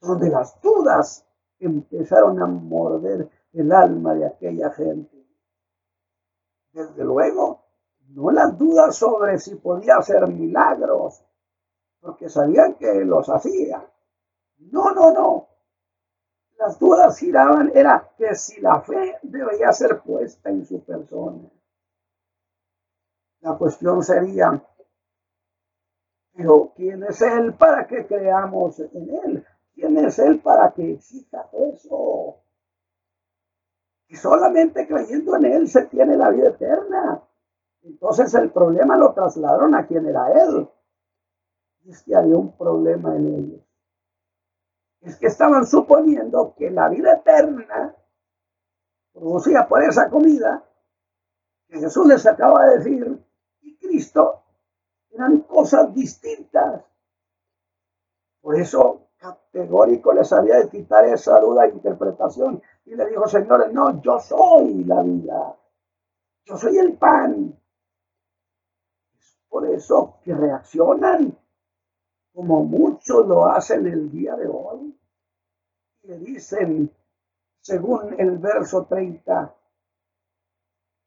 donde 0.00 0.30
las 0.30 0.60
dudas 0.62 1.26
empezaron 1.58 2.40
a 2.42 2.46
morder 2.46 3.28
el 3.52 3.72
alma 3.72 4.14
de 4.14 4.26
aquella 4.26 4.70
gente. 4.70 5.26
Desde 6.72 7.04
luego, 7.04 7.59
no 8.14 8.30
las 8.30 8.56
dudas 8.58 8.96
sobre 8.96 9.38
si 9.38 9.54
podía 9.56 9.96
hacer 9.96 10.26
milagros, 10.26 11.22
porque 12.00 12.28
sabían 12.28 12.74
que 12.74 13.04
los 13.04 13.28
hacía. 13.28 13.84
No, 14.58 14.92
no, 14.92 15.12
no. 15.12 15.48
Las 16.58 16.78
dudas 16.78 17.18
giraban 17.18 17.72
era 17.74 18.12
que 18.18 18.34
si 18.34 18.60
la 18.60 18.80
fe 18.80 19.18
debía 19.22 19.72
ser 19.72 20.00
puesta 20.00 20.50
en 20.50 20.66
su 20.66 20.84
persona. 20.84 21.48
La 23.40 23.56
cuestión 23.56 24.02
sería, 24.02 24.62
pero 26.34 26.72
¿quién 26.76 27.02
es 27.04 27.22
Él 27.22 27.54
para 27.54 27.86
que 27.86 28.06
creamos 28.06 28.78
en 28.80 29.10
Él? 29.24 29.46
¿Quién 29.72 29.96
es 29.96 30.18
Él 30.18 30.40
para 30.40 30.72
que 30.72 30.92
exista 30.92 31.48
eso? 31.52 32.42
Y 34.08 34.16
solamente 34.16 34.86
creyendo 34.86 35.36
en 35.36 35.44
Él 35.46 35.68
se 35.68 35.86
tiene 35.86 36.16
la 36.16 36.28
vida 36.30 36.48
eterna. 36.48 37.22
Entonces 37.82 38.32
el 38.34 38.50
problema 38.50 38.96
lo 38.96 39.12
trasladaron 39.12 39.74
a 39.74 39.86
quien 39.86 40.06
era 40.06 40.32
Él. 40.32 40.68
Es 41.86 42.02
que 42.02 42.14
había 42.14 42.36
un 42.36 42.56
problema 42.56 43.16
en 43.16 43.26
ellos. 43.26 43.60
Es 45.00 45.16
que 45.16 45.28
estaban 45.28 45.66
suponiendo 45.66 46.54
que 46.56 46.70
la 46.70 46.88
vida 46.88 47.14
eterna 47.14 47.94
producida 49.12 49.66
por 49.66 49.82
esa 49.82 50.10
comida 50.10 50.62
que 51.68 51.78
Jesús 51.78 52.06
les 52.06 52.26
acaba 52.26 52.66
de 52.66 52.78
decir 52.78 53.24
y 53.62 53.76
Cristo 53.78 54.42
eran 55.10 55.38
cosas 55.40 55.94
distintas. 55.94 56.84
Por 58.40 58.56
eso 58.56 59.10
categórico 59.20 60.12
les 60.12 60.32
había 60.32 60.56
de 60.56 60.68
quitar 60.68 61.04
esa 61.04 61.38
duda 61.40 61.64
de 61.64 61.74
interpretación. 61.74 62.62
Y 62.86 62.94
le 62.94 63.06
dijo, 63.06 63.28
señores, 63.28 63.72
no, 63.72 64.00
yo 64.00 64.18
soy 64.18 64.84
la 64.84 65.02
vida. 65.02 65.56
Yo 66.44 66.56
soy 66.56 66.78
el 66.78 66.94
pan. 66.94 67.59
Por 69.50 69.66
eso 69.68 70.20
que 70.22 70.32
reaccionan 70.32 71.36
como 72.32 72.64
muchos 72.64 73.26
lo 73.26 73.46
hacen 73.46 73.86
el 73.86 74.10
día 74.10 74.36
de 74.36 74.46
hoy. 74.46 74.96
Y 76.02 76.08
le 76.08 76.18
dicen, 76.18 76.90
según 77.58 78.14
el 78.18 78.38
verso 78.38 78.86
30, 78.86 79.54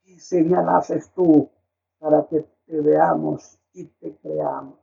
¿qué 0.03 0.19
señal 0.19 0.67
haces 0.69 1.09
tú 1.13 1.49
para 1.97 2.27
que 2.27 2.45
te 2.65 2.81
veamos 2.81 3.57
y 3.71 3.85
te 3.85 4.15
creamos? 4.17 4.77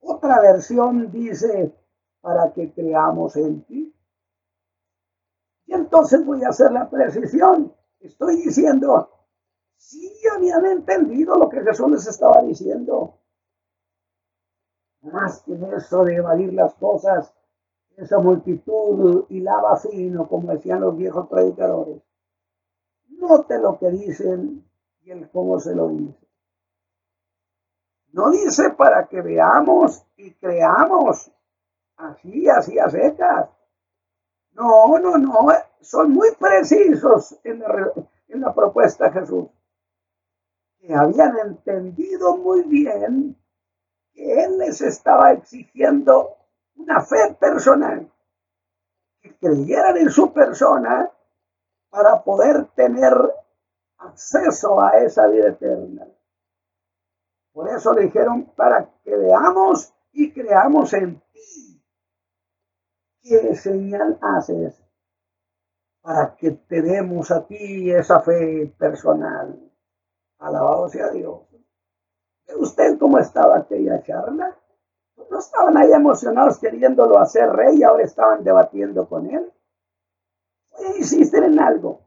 Otra 0.00 0.40
versión 0.40 1.10
dice, 1.10 1.72
para 2.20 2.52
que 2.52 2.72
creamos 2.72 3.36
en 3.36 3.62
ti. 3.62 3.94
Y 5.66 5.72
entonces 5.72 6.26
voy 6.26 6.42
a 6.42 6.48
hacer 6.48 6.72
la 6.72 6.90
precisión. 6.90 7.72
Estoy 8.00 8.36
diciendo, 8.42 9.15
sí 9.86 10.12
habían 10.34 10.66
entendido 10.66 11.36
lo 11.36 11.48
que 11.48 11.62
Jesús 11.62 11.88
les 11.90 12.06
estaba 12.08 12.42
diciendo. 12.42 13.14
Más 15.02 15.42
que 15.42 15.54
eso 15.76 16.04
de 16.04 16.16
evadir 16.16 16.52
las 16.52 16.74
cosas, 16.74 17.32
esa 17.96 18.18
multitud 18.18 19.26
y 19.28 19.40
lava 19.40 19.76
fino, 19.76 20.28
como 20.28 20.52
decían 20.52 20.80
los 20.80 20.96
viejos 20.96 21.28
predicadores. 21.28 22.02
Note 23.10 23.58
lo 23.58 23.78
que 23.78 23.90
dicen 23.90 24.68
y 25.02 25.10
el 25.12 25.30
cómo 25.30 25.60
se 25.60 25.74
lo 25.74 25.88
dice. 25.88 26.26
No 28.12 28.30
dice 28.30 28.70
para 28.70 29.06
que 29.06 29.22
veamos 29.22 30.04
y 30.16 30.32
creamos 30.34 31.30
así, 31.96 32.48
así 32.48 32.78
a 32.78 32.90
secas. 32.90 33.50
No, 34.52 34.98
no, 34.98 35.16
no. 35.16 35.48
Son 35.80 36.10
muy 36.10 36.30
precisos 36.34 37.38
en 37.44 37.60
la, 37.60 37.92
en 38.28 38.40
la 38.40 38.52
propuesta 38.52 39.04
de 39.04 39.20
Jesús. 39.20 39.46
Que 40.86 40.94
habían 40.94 41.36
entendido 41.38 42.36
muy 42.36 42.62
bien 42.62 43.36
que 44.12 44.44
Él 44.44 44.58
les 44.58 44.80
estaba 44.80 45.32
exigiendo 45.32 46.36
una 46.76 47.00
fe 47.00 47.36
personal. 47.40 48.08
Que 49.20 49.34
creyeran 49.36 49.96
en 49.96 50.10
su 50.10 50.32
persona 50.32 51.10
para 51.90 52.22
poder 52.22 52.66
tener 52.76 53.14
acceso 53.98 54.80
a 54.80 54.98
esa 54.98 55.26
vida 55.26 55.48
eterna. 55.48 56.06
Por 57.52 57.68
eso 57.68 57.92
le 57.92 58.02
dijeron, 58.02 58.52
para 58.54 58.88
que 59.02 59.16
veamos 59.16 59.92
y 60.12 60.32
creamos 60.32 60.92
en 60.92 61.20
ti. 61.32 61.82
¿Qué 63.22 63.56
señal 63.56 64.18
haces 64.20 64.80
para 66.00 66.36
que 66.36 66.52
te 66.52 66.80
demos 66.80 67.32
a 67.32 67.44
ti 67.44 67.90
esa 67.90 68.20
fe 68.20 68.72
personal? 68.78 69.65
Alabado 70.38 70.88
sea 70.88 71.10
Dios. 71.10 71.40
¿Ve 72.46 72.54
usted 72.56 72.98
cómo 72.98 73.18
estaba 73.18 73.58
aquella 73.58 74.02
charla? 74.02 74.56
No 75.30 75.38
estaban 75.38 75.76
ahí 75.76 75.92
emocionados 75.92 76.58
queriéndolo 76.58 77.18
hacer 77.18 77.50
rey, 77.50 77.82
ahora 77.82 78.04
estaban 78.04 78.44
debatiendo 78.44 79.08
con 79.08 79.28
él. 79.28 79.52
Insistir 80.96 81.42
en 81.42 81.58
algo. 81.58 82.00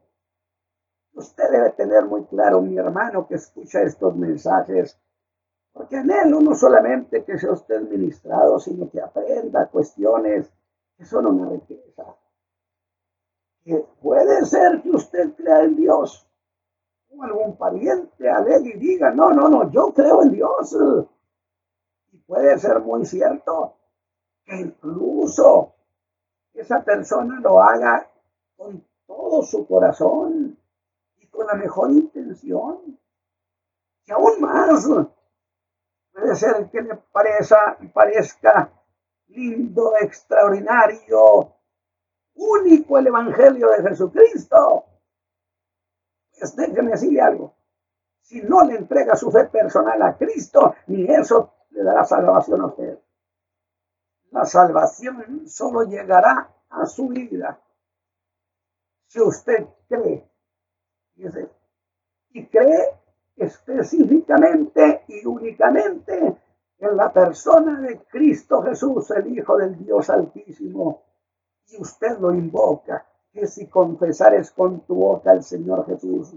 Usted 1.12 1.50
debe 1.50 1.70
tener 1.70 2.06
muy 2.06 2.24
claro, 2.24 2.62
mi 2.62 2.78
hermano, 2.78 3.26
que 3.26 3.34
escucha 3.34 3.82
estos 3.82 4.16
mensajes 4.16 4.98
porque 5.72 5.96
en 5.96 6.10
él 6.10 6.30
no 6.30 6.54
solamente 6.54 7.24
que 7.24 7.38
sea 7.38 7.52
usted 7.52 7.80
ministrado, 7.82 8.58
sino 8.58 8.90
que 8.90 9.00
aprenda 9.00 9.66
cuestiones 9.68 10.50
que 10.96 11.04
son 11.04 11.26
una 11.26 11.48
riqueza. 11.48 12.04
Que 13.64 13.76
puede 14.00 14.44
ser 14.46 14.82
que 14.82 14.90
usted 14.90 15.34
crea 15.34 15.62
en 15.62 15.76
Dios. 15.76 16.26
Algún 17.18 17.56
pariente 17.56 18.28
alegue 18.30 18.70
y 18.76 18.78
diga, 18.78 19.10
no, 19.10 19.30
no, 19.30 19.48
no, 19.48 19.70
yo 19.70 19.92
creo 19.92 20.22
en 20.22 20.32
Dios. 20.32 20.76
Y 22.12 22.18
puede 22.18 22.58
ser 22.58 22.80
muy 22.80 23.04
cierto 23.04 23.76
que 24.44 24.56
incluso 24.56 25.74
esa 26.54 26.82
persona 26.82 27.38
lo 27.40 27.60
haga 27.60 28.08
con 28.56 28.84
todo 29.06 29.42
su 29.42 29.66
corazón 29.66 30.58
y 31.18 31.26
con 31.26 31.46
la 31.46 31.54
mejor 31.54 31.90
intención. 31.90 32.98
Y 34.06 34.12
aún 34.12 34.40
más, 34.40 34.88
Puede 36.12 36.34
ser 36.34 36.68
que 36.70 36.82
le 36.82 36.96
parezca, 36.96 37.78
parezca 37.94 38.70
lindo, 39.28 39.92
extraordinario, 40.00 41.54
único 42.34 42.98
el 42.98 43.06
Evangelio 43.06 43.70
de 43.70 43.88
Jesucristo. 43.88 44.84
Pues 46.40 46.56
déjeme 46.56 46.92
decirle 46.92 47.20
algo. 47.20 47.54
Si 48.22 48.40
no 48.40 48.64
le 48.64 48.76
entrega 48.76 49.14
su 49.14 49.30
fe 49.30 49.44
personal 49.44 50.00
a 50.02 50.16
Cristo, 50.16 50.74
ni 50.86 51.04
eso 51.04 51.52
le 51.70 51.82
dará 51.82 52.04
salvación 52.04 52.62
a 52.62 52.66
usted. 52.66 52.98
La 54.30 54.46
salvación 54.46 55.46
solo 55.46 55.82
llegará 55.82 56.50
a 56.70 56.86
su 56.86 57.08
vida 57.08 57.60
si 59.06 59.20
usted 59.20 59.66
cree. 59.88 60.26
Y 62.30 62.46
cree 62.46 62.94
específicamente 63.36 65.04
y 65.08 65.26
únicamente 65.26 66.36
en 66.78 66.96
la 66.96 67.12
persona 67.12 67.80
de 67.80 67.98
Cristo 68.04 68.62
Jesús, 68.62 69.10
el 69.10 69.36
Hijo 69.36 69.58
del 69.58 69.76
Dios 69.84 70.08
Altísimo. 70.08 71.02
Y 71.66 71.82
usted 71.82 72.18
lo 72.18 72.32
invoca, 72.32 73.04
que 73.32 73.46
si 73.46 73.66
confesares 73.68 74.50
con 74.50 74.80
tu 74.80 74.94
boca 74.96 75.30
al 75.30 75.42
Señor 75.42 75.86
Jesús 75.86 76.34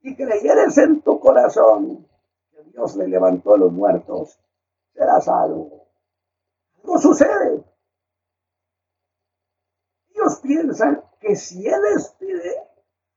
y 0.00 0.16
creyeres 0.16 0.78
en 0.78 1.00
tu 1.02 1.18
corazón 1.20 2.06
que 2.50 2.62
Dios 2.64 2.96
le 2.96 3.08
levantó 3.08 3.54
a 3.54 3.58
los 3.58 3.72
muertos, 3.72 4.38
serás 4.94 5.24
salvo. 5.24 5.86
No 6.84 6.98
sucede. 6.98 7.64
Ellos 10.10 10.40
piensan 10.42 11.02
que 11.20 11.36
si 11.36 11.66
Él 11.66 11.80
les 11.94 12.08
pide 12.18 12.68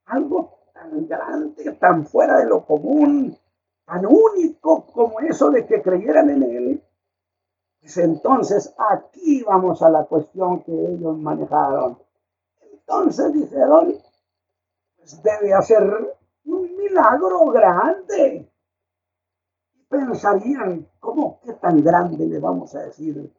algo 0.06 0.60
tan 0.74 1.08
grande, 1.08 1.72
tan 1.80 2.06
fuera 2.06 2.40
de 2.40 2.46
lo 2.46 2.66
común, 2.66 3.38
tan 3.86 4.06
único 4.06 4.86
como 4.88 5.20
eso 5.20 5.50
de 5.50 5.66
que 5.66 5.82
creyeran 5.82 6.30
en 6.30 6.44
Él, 6.44 6.84
pues 7.80 7.98
entonces 7.98 8.74
aquí 8.78 9.44
vamos 9.44 9.82
a 9.82 9.90
la 9.90 10.06
cuestión 10.06 10.64
que 10.64 10.72
ellos 10.72 11.18
manejaron. 11.18 12.05
Entonces 12.88 13.34
dijeron, 13.34 13.96
pues 14.98 15.24
debe 15.24 15.54
hacer 15.54 16.16
un 16.46 16.78
milagro 16.78 17.48
grande. 17.48 18.48
Pensarían, 19.90 20.88
¿cómo 21.00 21.40
que 21.42 21.54
tan 21.54 21.84
grande 21.84 22.28
le 22.28 22.40
vamos 22.40 22.76
a 22.76 22.84
decir? 22.84 23.34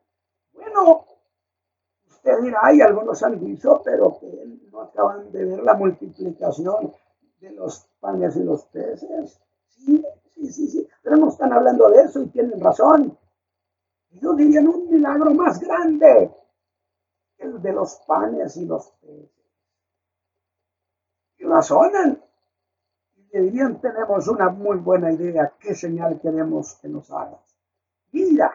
Bueno, 0.52 1.04
usted 2.08 2.40
dirá, 2.42 2.60
hay 2.62 2.80
algunos 2.80 3.22
dicho, 3.40 3.82
pero 3.84 4.18
que 4.18 4.58
no 4.72 4.80
acaban 4.80 5.30
de 5.30 5.44
ver 5.44 5.62
la 5.62 5.74
multiplicación 5.74 6.92
de 7.40 7.50
los 7.52 7.86
panes 8.00 8.34
y 8.36 8.42
los 8.42 8.64
peces. 8.66 9.40
Sí, 9.68 10.04
sí, 10.34 10.52
sí, 10.52 10.68
sí. 10.68 10.88
Pero 11.02 11.16
no 11.16 11.28
están 11.28 11.52
hablando 11.52 11.88
de 11.90 12.02
eso 12.02 12.20
y 12.22 12.26
tienen 12.28 12.60
razón. 12.60 13.16
Yo 14.10 14.32
diría 14.34 14.60
un 14.60 14.88
milagro 14.90 15.32
más 15.34 15.60
grande 15.60 16.32
que 17.36 17.46
partir 17.46 17.60
de 17.60 17.72
los 17.72 17.96
panes 18.06 18.56
y 18.56 18.64
los 18.64 18.90
peces. 19.00 19.35
Razonan 21.46 22.22
y 23.16 23.28
le 23.32 23.40
dirían, 23.42 23.80
tenemos 23.80 24.28
una 24.28 24.48
muy 24.50 24.78
buena 24.78 25.12
idea, 25.12 25.52
qué 25.58 25.74
señal 25.74 26.20
queremos 26.20 26.74
que 26.76 26.88
nos 26.88 27.10
hagas. 27.10 27.56
Mira, 28.12 28.52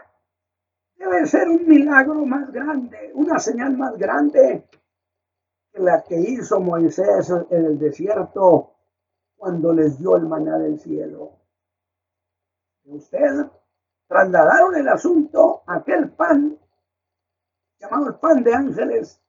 debe 0.96 1.26
ser 1.26 1.50
un 1.50 1.68
milagro 1.68 2.26
más 2.26 2.52
grande, 2.52 3.12
una 3.16 3.40
señal 3.40 3.78
más 3.78 3.98
grande 3.98 4.68
que 5.72 5.80
la 5.80 6.04
que 6.04 6.20
hizo 6.20 6.60
Moisés 6.60 7.30
en 7.50 7.66
el 7.66 7.80
desierto 7.80 8.74
cuando 9.36 9.74
les 9.74 9.98
dio 9.98 10.18
el 10.18 10.28
maná 10.28 10.58
del 10.60 10.80
cielo. 10.80 11.32
Usted 12.84 13.46
trasladaron 14.08 14.76
el 14.76 14.88
asunto 14.90 15.64
a 15.66 15.76
aquel 15.76 16.12
pan 16.12 16.58
llamado 17.80 18.10
el 18.10 18.16
pan 18.16 18.44
de 18.44 18.54
ángeles 18.54 19.20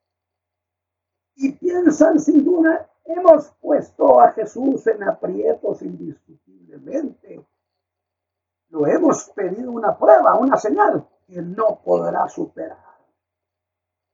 y 1.36 1.52
piensan 1.52 2.20
sin 2.20 2.44
duda, 2.44 2.90
hemos 3.04 3.50
puesto 3.60 4.20
a 4.20 4.32
Jesús 4.32 4.86
en 4.86 5.02
aprietos 5.04 5.82
indiscutiblemente. 5.82 7.44
Lo 8.68 8.86
hemos 8.86 9.28
pedido 9.30 9.70
una 9.70 9.96
prueba, 9.96 10.34
una 10.34 10.56
señal 10.56 11.06
que 11.26 11.42
no 11.42 11.80
podrá 11.84 12.28
superar. 12.28 12.78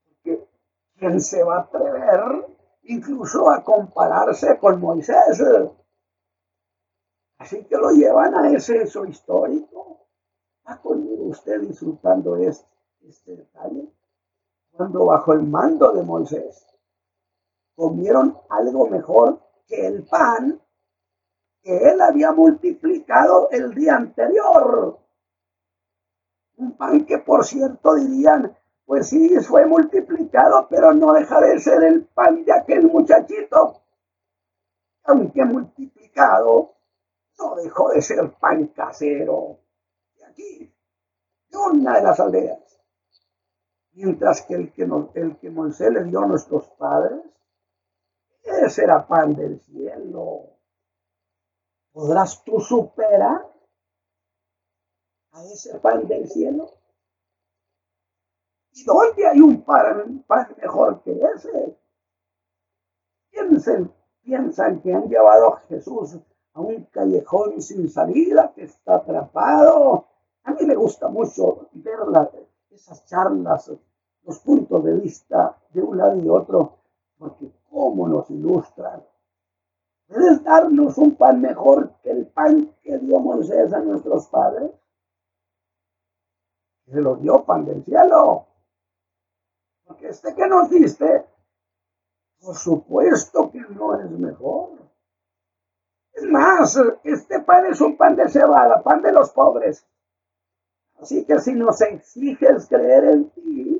Porque 0.04 0.48
¿quién 0.96 1.20
se 1.20 1.42
va 1.42 1.56
a 1.56 1.60
atrever 1.60 2.46
incluso 2.84 3.50
a 3.50 3.62
compararse 3.62 4.58
con 4.58 4.80
Moisés? 4.80 5.42
Así 7.38 7.64
que 7.64 7.76
lo 7.76 7.90
llevan 7.90 8.34
a 8.34 8.50
ese 8.50 8.82
hecho 8.82 9.04
histórico. 9.04 10.06
¿Va 10.68 10.76
conmigo 10.80 11.24
usted 11.24 11.60
disfrutando 11.60 12.36
este, 12.36 12.68
este 13.06 13.36
detalle? 13.36 13.88
Cuando 14.72 15.06
bajo 15.06 15.32
el 15.32 15.44
mando 15.44 15.92
de 15.92 16.02
Moisés 16.02 16.68
comieron 17.78 18.36
algo 18.50 18.88
mejor 18.88 19.40
que 19.68 19.86
el 19.86 20.04
pan 20.04 20.60
que 21.62 21.76
él 21.76 22.00
había 22.00 22.32
multiplicado 22.32 23.48
el 23.52 23.72
día 23.72 23.94
anterior. 23.94 24.98
Un 26.56 26.76
pan 26.76 27.06
que, 27.06 27.18
por 27.18 27.44
cierto, 27.44 27.94
dirían, 27.94 28.52
pues 28.84 29.10
sí, 29.10 29.32
fue 29.46 29.64
multiplicado, 29.66 30.66
pero 30.68 30.92
no 30.92 31.12
deja 31.12 31.40
de 31.40 31.60
ser 31.60 31.84
el 31.84 32.04
pan 32.06 32.44
de 32.44 32.52
aquel 32.52 32.88
muchachito. 32.88 33.80
Aunque 35.04 35.44
multiplicado, 35.44 36.74
no 37.38 37.54
dejó 37.54 37.90
de 37.90 38.02
ser 38.02 38.32
pan 38.40 38.66
casero 38.74 39.60
de 40.16 40.26
aquí, 40.26 40.74
de 41.48 41.56
una 41.56 41.94
de 41.98 42.02
las 42.02 42.18
aldeas. 42.18 42.82
Mientras 43.92 44.42
que 44.42 44.54
el 44.54 44.72
que, 44.72 44.84
nos, 44.84 45.14
el 45.14 45.38
que 45.38 45.48
Moisés 45.48 45.92
le 45.92 46.02
dio 46.02 46.20
a 46.20 46.26
nuestros 46.26 46.68
padres, 46.70 47.20
ese 48.50 48.84
era 48.84 49.06
pan 49.06 49.34
del 49.34 49.60
cielo. 49.60 50.50
¿Podrás 51.92 52.42
tú 52.44 52.60
superar 52.60 53.46
a 55.32 55.44
ese 55.44 55.78
pan 55.78 56.06
del 56.06 56.28
cielo? 56.28 56.72
¿Y 58.72 58.84
dónde 58.84 59.26
hay 59.26 59.40
un 59.40 59.64
pan, 59.64 60.24
pan 60.26 60.54
mejor 60.60 61.02
que 61.02 61.20
ese? 61.34 61.76
Piensen, 63.30 63.92
piensan 64.22 64.80
que 64.80 64.92
han 64.92 65.08
llevado 65.08 65.54
a 65.54 65.60
Jesús 65.62 66.18
a 66.52 66.60
un 66.60 66.84
callejón 66.84 67.60
sin 67.60 67.88
salida 67.90 68.52
que 68.54 68.64
está 68.64 68.96
atrapado. 68.96 70.06
A 70.44 70.52
mí 70.52 70.64
me 70.64 70.76
gusta 70.76 71.08
mucho 71.08 71.68
ver 71.72 71.98
esas 72.70 73.04
charlas, 73.06 73.70
los 74.22 74.38
puntos 74.40 74.84
de 74.84 74.94
vista 74.94 75.56
de 75.70 75.82
un 75.82 75.98
lado 75.98 76.16
y 76.16 76.28
otro, 76.28 76.78
porque 77.18 77.50
cómo 77.70 78.08
nos 78.08 78.30
ilustran. 78.30 79.04
¿Puedes 80.06 80.42
darnos 80.42 80.96
un 80.98 81.16
pan 81.16 81.40
mejor 81.40 81.92
que 82.02 82.10
el 82.10 82.26
pan 82.26 82.74
que 82.82 82.98
dio 82.98 83.20
Moisés 83.20 83.72
a 83.72 83.80
nuestros 83.80 84.26
padres? 84.28 84.70
Se 86.86 87.00
lo 87.00 87.16
dio 87.16 87.44
pan 87.44 87.66
del 87.66 87.84
cielo. 87.84 88.46
Porque 89.84 90.08
este 90.08 90.34
que 90.34 90.46
nos 90.46 90.70
diste, 90.70 91.26
por 92.40 92.56
supuesto 92.56 93.50
que 93.50 93.60
no 93.60 94.00
es 94.00 94.10
mejor. 94.10 94.78
Es 96.12 96.24
más, 96.24 96.78
este 97.04 97.40
pan 97.40 97.66
es 97.66 97.80
un 97.80 97.96
pan 97.96 98.16
de 98.16 98.28
cebada, 98.28 98.82
pan 98.82 99.02
de 99.02 99.12
los 99.12 99.30
pobres. 99.30 99.86
Así 101.00 101.24
que 101.24 101.38
si 101.38 101.52
nos 101.52 101.80
exiges 101.80 102.66
creer 102.66 103.04
en 103.04 103.30
ti, 103.30 103.77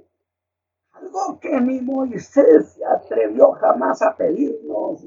que 1.41 1.61
ni 1.61 1.81
Moisés 1.81 2.73
se 2.73 2.85
atrevió 2.85 3.53
jamás 3.53 4.03
a 4.03 4.17
pedirnos, 4.17 5.05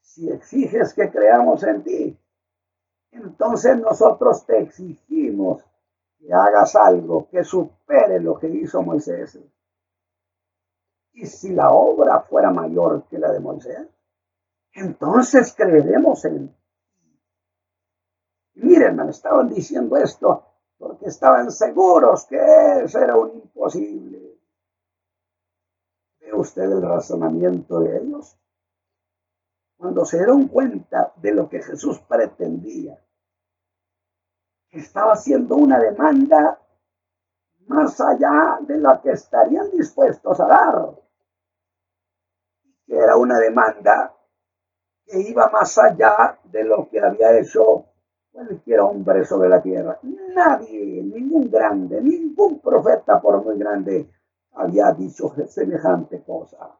si 0.00 0.28
exiges 0.28 0.92
que 0.92 1.10
creamos 1.10 1.62
en 1.62 1.82
ti, 1.82 2.18
entonces 3.12 3.78
nosotros 3.78 4.44
te 4.44 4.58
exigimos 4.58 5.64
que 6.18 6.32
hagas 6.32 6.76
algo 6.76 7.28
que 7.28 7.44
supere 7.44 8.20
lo 8.20 8.38
que 8.38 8.48
hizo 8.48 8.82
Moisés. 8.82 9.38
Y 11.12 11.26
si 11.26 11.54
la 11.54 11.70
obra 11.70 12.20
fuera 12.20 12.50
mayor 12.50 13.04
que 13.08 13.18
la 13.18 13.32
de 13.32 13.40
Moisés, 13.40 13.88
entonces 14.72 15.52
creeremos 15.56 16.24
en 16.24 16.54
y 18.54 18.62
miren, 18.62 18.96
me 18.96 19.10
estaban 19.10 19.48
diciendo 19.48 19.96
esto 19.96 20.44
porque 20.78 21.06
estaban 21.06 21.50
seguros 21.50 22.26
que 22.26 22.38
eso 22.84 22.98
era 22.98 23.16
un 23.16 23.30
imposible. 23.34 24.29
¿Ve 26.30 26.36
usted 26.36 26.62
el 26.62 26.82
razonamiento 26.82 27.80
de 27.80 27.98
ellos? 27.98 28.36
Cuando 29.76 30.04
se 30.04 30.18
dieron 30.18 30.48
cuenta 30.48 31.12
de 31.16 31.32
lo 31.32 31.48
que 31.48 31.62
Jesús 31.62 32.00
pretendía, 32.00 32.98
que 34.68 34.78
estaba 34.78 35.14
haciendo 35.14 35.56
una 35.56 35.78
demanda 35.78 36.60
más 37.66 38.00
allá 38.00 38.58
de 38.60 38.78
la 38.78 39.00
que 39.00 39.10
estarían 39.12 39.70
dispuestos 39.70 40.38
a 40.40 40.46
dar, 40.46 40.90
que 42.86 42.96
era 42.96 43.16
una 43.16 43.38
demanda 43.38 44.14
que 45.04 45.20
iba 45.20 45.48
más 45.50 45.76
allá 45.78 46.38
de 46.44 46.64
lo 46.64 46.88
que 46.88 47.00
había 47.00 47.38
hecho 47.38 47.86
cualquier 48.30 48.80
hombre 48.80 49.24
sobre 49.24 49.48
la 49.48 49.62
tierra. 49.62 49.98
Nadie, 50.02 51.02
ningún 51.02 51.50
grande, 51.50 52.00
ningún 52.00 52.60
profeta, 52.60 53.20
por 53.20 53.42
muy 53.44 53.58
grande, 53.58 54.08
había 54.52 54.92
dicho 54.92 55.32
semejante 55.48 56.22
cosa. 56.22 56.76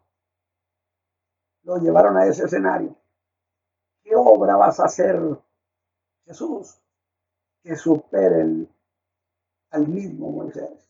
Lo 1.62 1.76
llevaron 1.78 2.16
a 2.16 2.26
ese 2.26 2.44
escenario. 2.44 2.94
¿Qué 4.02 4.14
obra 4.16 4.56
vas 4.56 4.80
a 4.80 4.85
hacer, 4.85 5.20
Jesús, 6.24 6.80
que 7.62 7.76
superen 7.76 8.68
al 9.70 9.88
mismo 9.88 10.30
Moisés? 10.33 10.88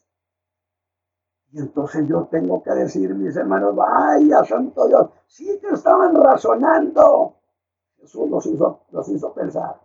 Y 1.52 1.58
entonces 1.58 2.06
yo 2.08 2.28
tengo 2.30 2.62
que 2.62 2.70
decir, 2.70 3.12
mis 3.14 3.34
hermanos, 3.36 3.74
vaya, 3.74 4.44
santo 4.44 4.86
Dios, 4.86 5.10
sí 5.26 5.58
que 5.60 5.74
estaban 5.74 6.14
razonando. 6.14 7.34
Jesús 7.98 8.30
los 8.30 8.46
hizo, 8.46 8.86
los 8.92 9.08
hizo 9.08 9.34
pensar. 9.34 9.80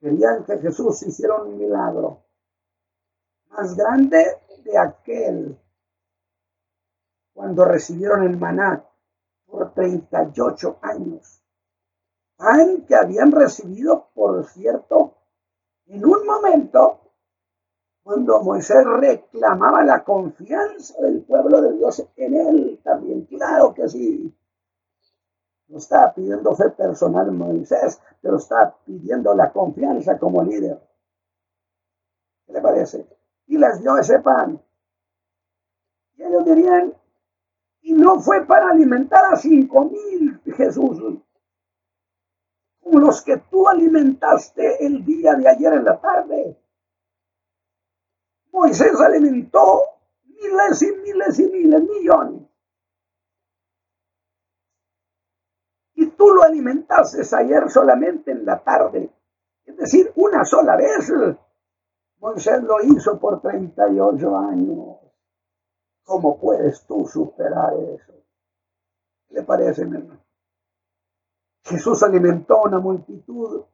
Querían 0.00 0.44
que 0.44 0.58
Jesús 0.58 1.02
hiciera 1.02 1.42
un 1.42 1.56
milagro 1.56 2.24
más 3.50 3.76
grande 3.76 4.40
de 4.64 4.78
aquel 4.78 5.58
cuando 7.32 7.64
recibieron 7.64 8.24
el 8.24 8.36
maná 8.36 8.84
por 9.46 9.72
38 9.72 10.78
años. 10.82 11.42
Pan 12.36 12.84
que 12.86 12.94
habían 12.94 13.32
recibido, 13.32 14.08
por 14.14 14.44
cierto, 14.46 15.16
en 15.86 16.04
un 16.04 16.26
momento 16.26 17.00
cuando 18.02 18.42
Moisés 18.42 18.84
reclamaba 18.84 19.84
la 19.84 20.02
confianza 20.02 21.00
del 21.02 21.22
pueblo 21.22 21.60
de 21.60 21.72
Dios 21.76 22.04
en 22.16 22.34
él 22.34 22.80
también. 22.82 23.26
Claro 23.26 23.74
que 23.74 23.88
sí. 23.88 24.34
No 25.68 25.78
estaba 25.78 26.12
pidiendo 26.12 26.54
fe 26.56 26.70
personal 26.70 27.30
Moisés, 27.30 28.00
pero 28.20 28.38
está 28.38 28.74
pidiendo 28.84 29.34
la 29.34 29.52
confianza 29.52 30.18
como 30.18 30.42
líder. 30.42 30.80
¿Qué 32.46 32.52
le 32.52 32.60
parece? 32.60 33.19
Y 33.50 33.58
les 33.58 33.80
dio 33.82 33.98
ese 33.98 34.20
pan. 34.20 34.62
Y 36.14 36.22
ellos 36.22 36.44
dirían, 36.44 36.94
y 37.82 37.92
no 37.94 38.20
fue 38.20 38.46
para 38.46 38.70
alimentar 38.70 39.24
a 39.24 39.36
cinco 39.36 39.86
mil, 39.86 40.40
Jesús, 40.56 41.18
como 42.78 43.00
los 43.00 43.22
que 43.22 43.38
tú 43.50 43.66
alimentaste 43.66 44.86
el 44.86 45.04
día 45.04 45.34
de 45.34 45.48
ayer 45.48 45.72
en 45.72 45.84
la 45.84 46.00
tarde. 46.00 46.56
Moisés 48.52 49.00
alimentó 49.00 49.82
miles 50.26 50.82
y 50.82 50.92
miles 51.02 51.38
y 51.40 51.48
miles, 51.48 51.82
millones. 51.82 52.42
Y 55.94 56.06
tú 56.06 56.28
lo 56.28 56.44
alimentaste 56.44 57.22
ayer 57.34 57.68
solamente 57.68 58.30
en 58.30 58.44
la 58.44 58.62
tarde. 58.62 59.10
Es 59.64 59.76
decir, 59.76 60.12
una 60.14 60.44
sola 60.44 60.76
vez. 60.76 61.10
Moisés 62.20 62.62
lo 62.62 62.82
hizo 62.82 63.18
por 63.18 63.40
38 63.40 64.36
años. 64.36 64.98
¿Cómo 66.04 66.38
puedes 66.38 66.84
tú 66.86 67.06
superar 67.06 67.72
eso? 67.74 68.12
¿Qué 69.26 69.36
le 69.36 69.42
parece, 69.42 69.86
mi 69.86 69.96
hermano? 69.96 70.20
Jesús 71.64 72.02
alimentó 72.02 72.56
a 72.56 72.68
una 72.68 72.78
multitud, 72.78 73.64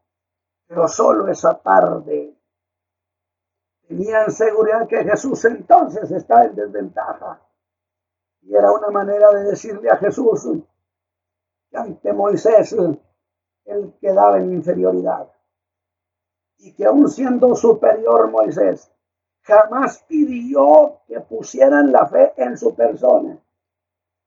pero 0.66 0.86
solo 0.86 1.28
esa 1.28 1.58
tarde 1.58 2.36
tenían 3.88 4.30
seguridad 4.30 4.86
que 4.86 5.02
Jesús 5.04 5.44
entonces 5.44 6.10
estaba 6.10 6.44
en 6.44 6.54
desventaja. 6.54 7.40
Y 8.42 8.54
era 8.54 8.70
una 8.70 8.90
manera 8.90 9.30
de 9.32 9.44
decirle 9.44 9.90
a 9.90 9.96
Jesús 9.96 10.46
que 11.70 11.76
ante 11.76 12.12
Moisés 12.12 12.76
él 13.64 13.94
quedaba 14.00 14.38
en 14.38 14.52
inferioridad. 14.52 15.35
Y 16.58 16.72
que 16.74 16.86
aún 16.86 17.08
siendo 17.08 17.54
superior 17.54 18.30
Moisés, 18.30 18.90
jamás 19.42 20.04
pidió 20.08 21.00
que 21.06 21.20
pusieran 21.20 21.92
la 21.92 22.06
fe 22.06 22.32
en 22.36 22.56
su 22.56 22.74
persona. 22.74 23.38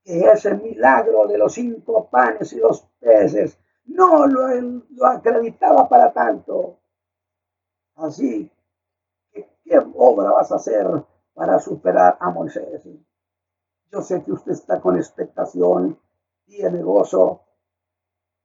Que 0.02 0.20
ese 0.30 0.54
milagro 0.54 1.26
de 1.26 1.38
los 1.38 1.52
cinco 1.52 2.08
panes 2.08 2.52
y 2.52 2.58
los 2.58 2.82
peces 2.98 3.58
no 3.84 4.26
lo, 4.26 5.06
acreditaba 5.06 5.88
para 5.88 6.12
tanto. 6.12 6.78
Así 7.96 8.50
que, 9.32 9.48
¿qué 9.64 9.78
obra 9.94 10.30
vas 10.30 10.52
a 10.52 10.56
hacer 10.56 10.86
para 11.34 11.58
superar 11.58 12.16
a 12.20 12.30
Moisés? 12.30 12.88
Yo 13.90 14.00
sé 14.00 14.22
que 14.22 14.32
usted 14.32 14.52
está 14.52 14.80
con 14.80 14.96
expectación, 14.96 15.98
tiene 16.46 16.82
gozo. 16.82 17.42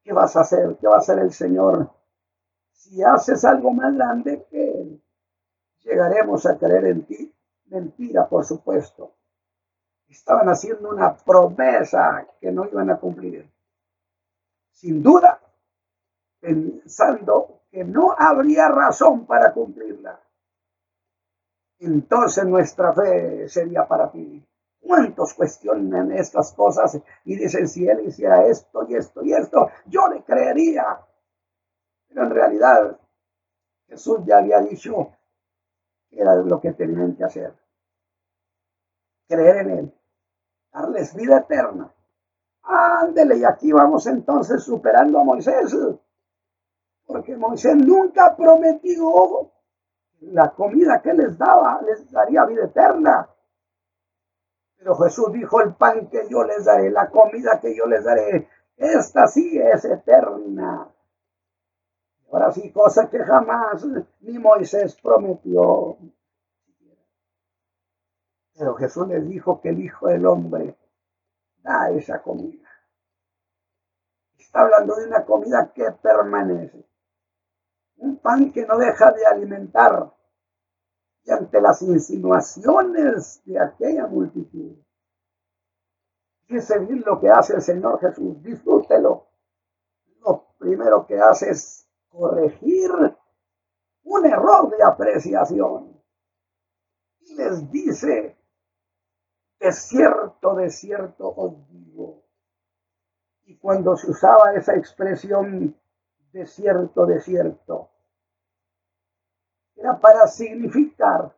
¿Qué 0.03 0.11
vas 0.11 0.35
a 0.35 0.41
hacer? 0.41 0.77
¿Qué 0.77 0.87
va 0.87 0.95
a 0.95 0.99
hacer 0.99 1.19
el 1.19 1.31
Señor? 1.31 1.89
Si 2.85 3.01
haces 3.01 3.43
algo 3.45 3.71
más 3.71 3.95
grande 3.95 4.45
que 4.47 5.01
llegaremos 5.81 6.45
a 6.45 6.55
creer 6.55 6.85
en 6.85 7.03
ti. 7.03 7.33
Mentira, 7.65 8.29
por 8.29 8.45
supuesto. 8.45 9.15
Estaban 10.07 10.47
haciendo 10.49 10.91
una 10.91 11.17
promesa 11.17 12.27
que 12.39 12.51
no 12.51 12.63
iban 12.65 12.91
a 12.91 12.97
cumplir. 12.97 13.51
Sin 14.69 15.01
duda, 15.01 15.41
pensando 16.39 17.61
que 17.71 17.83
no 17.83 18.13
habría 18.15 18.67
razón 18.67 19.25
para 19.25 19.51
cumplirla. 19.51 20.21
Entonces 21.79 22.45
nuestra 22.45 22.93
fe 22.93 23.49
sería 23.49 23.87
para 23.87 24.11
ti. 24.11 24.45
¿Cuántos 24.79 25.33
cuestionan 25.33 26.11
estas 26.11 26.53
cosas 26.53 26.99
y 27.23 27.35
dicen 27.35 27.67
si 27.67 27.87
él 27.87 28.05
hiciera 28.05 28.45
esto 28.45 28.85
y 28.87 28.93
esto 28.93 29.23
y 29.23 29.33
esto, 29.33 29.71
yo 29.87 30.07
le 30.07 30.23
creería? 30.23 30.99
Pero 32.15 32.27
en 32.27 32.33
realidad 32.33 32.97
Jesús 33.89 34.19
ya 34.25 34.37
había 34.37 34.61
dicho 34.61 35.11
que 36.09 36.21
era 36.21 36.33
lo 36.35 36.61
que 36.61 36.71
tenían 36.71 37.13
que 37.17 37.25
hacer. 37.25 37.53
Creer 39.27 39.57
en 39.57 39.69
él, 39.71 39.93
darles 40.71 41.13
vida 41.13 41.39
eterna. 41.39 41.93
Ándele, 42.63 43.39
y 43.39 43.43
aquí 43.43 43.69
vamos 43.73 44.07
entonces 44.07 44.63
superando 44.63 45.19
a 45.19 45.25
Moisés. 45.25 45.75
Porque 47.05 47.35
Moisés 47.35 47.75
nunca 47.75 48.33
prometió 48.33 49.51
la 50.21 50.51
comida 50.51 51.01
que 51.01 51.13
les 51.13 51.37
daba, 51.37 51.81
les 51.81 52.09
daría 52.09 52.45
vida 52.45 52.63
eterna. 52.63 53.29
Pero 54.77 54.95
Jesús 54.95 55.33
dijo, 55.33 55.59
el 55.59 55.75
pan 55.75 56.07
que 56.07 56.29
yo 56.29 56.45
les 56.45 56.63
daré, 56.63 56.89
la 56.91 57.09
comida 57.09 57.59
que 57.59 57.75
yo 57.75 57.85
les 57.87 58.05
daré, 58.05 58.47
esta 58.77 59.27
sí 59.27 59.59
es 59.59 59.83
eterna. 59.83 60.94
Ahora 62.31 62.51
sí, 62.51 62.71
cosa 62.71 63.09
que 63.09 63.19
jamás 63.19 63.85
ni 64.21 64.39
Moisés 64.39 64.95
prometió. 65.01 65.97
Pero 68.53 68.75
Jesús 68.75 69.07
les 69.07 69.27
dijo 69.27 69.61
que 69.61 69.69
el 69.69 69.79
Hijo 69.79 70.07
del 70.07 70.25
Hombre 70.25 70.77
da 71.57 71.89
esa 71.91 72.21
comida. 72.21 72.69
Está 74.37 74.61
hablando 74.61 74.95
de 74.95 75.07
una 75.07 75.25
comida 75.25 75.71
que 75.73 75.91
permanece. 75.91 76.85
Un 77.97 78.17
pan 78.17 78.51
que 78.51 78.65
no 78.65 78.77
deja 78.77 79.11
de 79.11 79.25
alimentar 79.25 80.11
y 81.25 81.31
ante 81.31 81.59
las 81.59 81.81
insinuaciones 81.81 83.41
de 83.45 83.59
aquella 83.59 84.07
multitud. 84.07 84.77
Fíjese 86.45 86.79
bien 86.79 87.03
lo 87.05 87.19
que 87.19 87.29
hace 87.29 87.55
el 87.55 87.61
Señor 87.61 87.99
Jesús, 87.99 88.41
disfrútelo. 88.43 89.27
Lo 90.21 90.45
primero 90.59 91.07
que 91.07 91.19
hace 91.19 91.49
es 91.49 91.84
corregir 92.15 92.91
un 94.03 94.25
error 94.25 94.69
de 94.69 94.83
apreciación. 94.83 96.01
Y 97.21 97.35
les 97.35 97.69
dice, 97.71 98.37
de 99.59 99.71
cierto, 99.71 100.55
de 100.55 100.69
cierto 100.69 101.27
os 101.27 101.67
digo. 101.69 102.23
Y 103.45 103.57
cuando 103.57 103.95
se 103.97 104.09
usaba 104.09 104.53
esa 104.53 104.75
expresión, 104.75 105.75
de 106.31 106.45
cierto, 106.45 107.05
de 107.05 107.19
cierto, 107.21 107.89
era 109.75 109.99
para 109.99 110.27
significar 110.27 111.35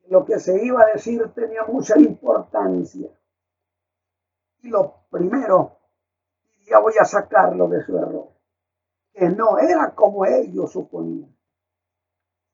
que 0.00 0.08
lo 0.08 0.24
que 0.24 0.38
se 0.38 0.64
iba 0.64 0.82
a 0.82 0.92
decir 0.92 1.32
tenía 1.34 1.64
mucha 1.64 1.98
importancia. 1.98 3.10
Y 4.60 4.68
lo 4.68 5.06
primero, 5.10 5.78
ya 6.66 6.78
voy 6.78 6.94
a 6.98 7.04
sacarlo 7.04 7.68
de 7.68 7.82
su 7.84 7.98
error, 7.98 8.33
que 9.14 9.30
no 9.30 9.58
era 9.58 9.94
como 9.94 10.26
ellos 10.26 10.72
suponían, 10.72 11.34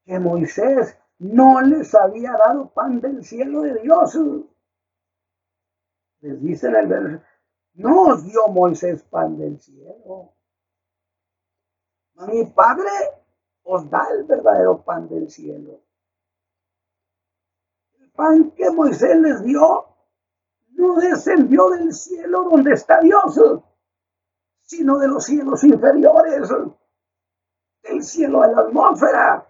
que 0.04 0.18
Moisés 0.18 0.96
no 1.18 1.60
les 1.62 1.94
había 1.94 2.32
dado 2.32 2.70
pan 2.70 3.00
del 3.00 3.24
cielo 3.24 3.62
de 3.62 3.80
Dios. 3.80 4.18
Les 6.20 6.40
dice 6.42 6.68
en 6.68 6.76
el 6.76 6.86
verso, 6.86 7.24
no 7.74 8.02
os 8.08 8.24
dio 8.24 8.48
Moisés 8.48 9.02
pan 9.04 9.38
del 9.38 9.58
cielo. 9.58 10.34
Mi 12.28 12.44
padre 12.44 12.90
os 13.62 13.88
da 13.88 14.06
el 14.10 14.24
verdadero 14.24 14.82
pan 14.82 15.08
del 15.08 15.30
cielo. 15.30 15.80
El 17.98 18.10
pan 18.10 18.50
que 18.50 18.70
Moisés 18.70 19.16
les 19.16 19.42
dio 19.42 19.86
no 20.72 20.96
descendió 20.96 21.70
del 21.70 21.94
cielo 21.94 22.44
donde 22.50 22.72
está 22.72 23.00
Dios, 23.00 23.40
sino 24.70 25.00
de 25.00 25.08
los 25.08 25.24
cielos 25.24 25.64
inferiores, 25.64 26.48
del 27.82 28.04
cielo 28.04 28.42
de 28.42 28.54
la 28.54 28.60
atmósfera. 28.60 29.44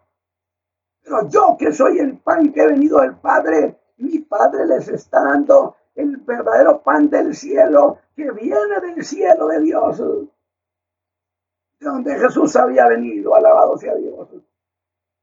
Pero 1.02 1.28
yo 1.28 1.56
que 1.58 1.72
soy 1.72 1.98
el 1.98 2.16
pan 2.20 2.50
que 2.54 2.62
he 2.62 2.66
venido 2.68 3.02
del 3.02 3.16
Padre, 3.16 3.78
mi 3.98 4.20
Padre 4.20 4.64
les 4.64 4.88
está 4.88 5.22
dando 5.22 5.76
el 5.94 6.16
verdadero 6.16 6.82
pan 6.82 7.10
del 7.10 7.36
cielo 7.36 7.98
que 8.16 8.30
viene 8.30 8.80
del 8.80 9.04
cielo 9.04 9.48
de 9.48 9.60
Dios 9.60 9.98
de 9.98 11.86
donde 11.86 12.18
Jesús 12.18 12.56
había 12.56 12.88
venido, 12.88 13.34
alabado 13.34 13.76
sea 13.76 13.94
Dios. 13.96 14.26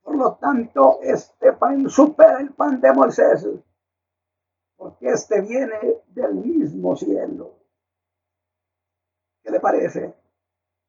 Por 0.04 0.16
lo 0.16 0.36
tanto, 0.36 1.00
este 1.02 1.54
pan 1.54 1.90
supera 1.90 2.40
el 2.40 2.54
pan 2.54 2.80
de 2.80 2.94
Moisés, 2.94 3.48
porque 4.76 5.10
este 5.10 5.42
viene 5.42 6.04
del 6.10 6.36
mismo 6.36 6.96
cielo. 6.96 7.57
¿Qué 9.48 9.54
le 9.54 9.60
parece? 9.62 10.14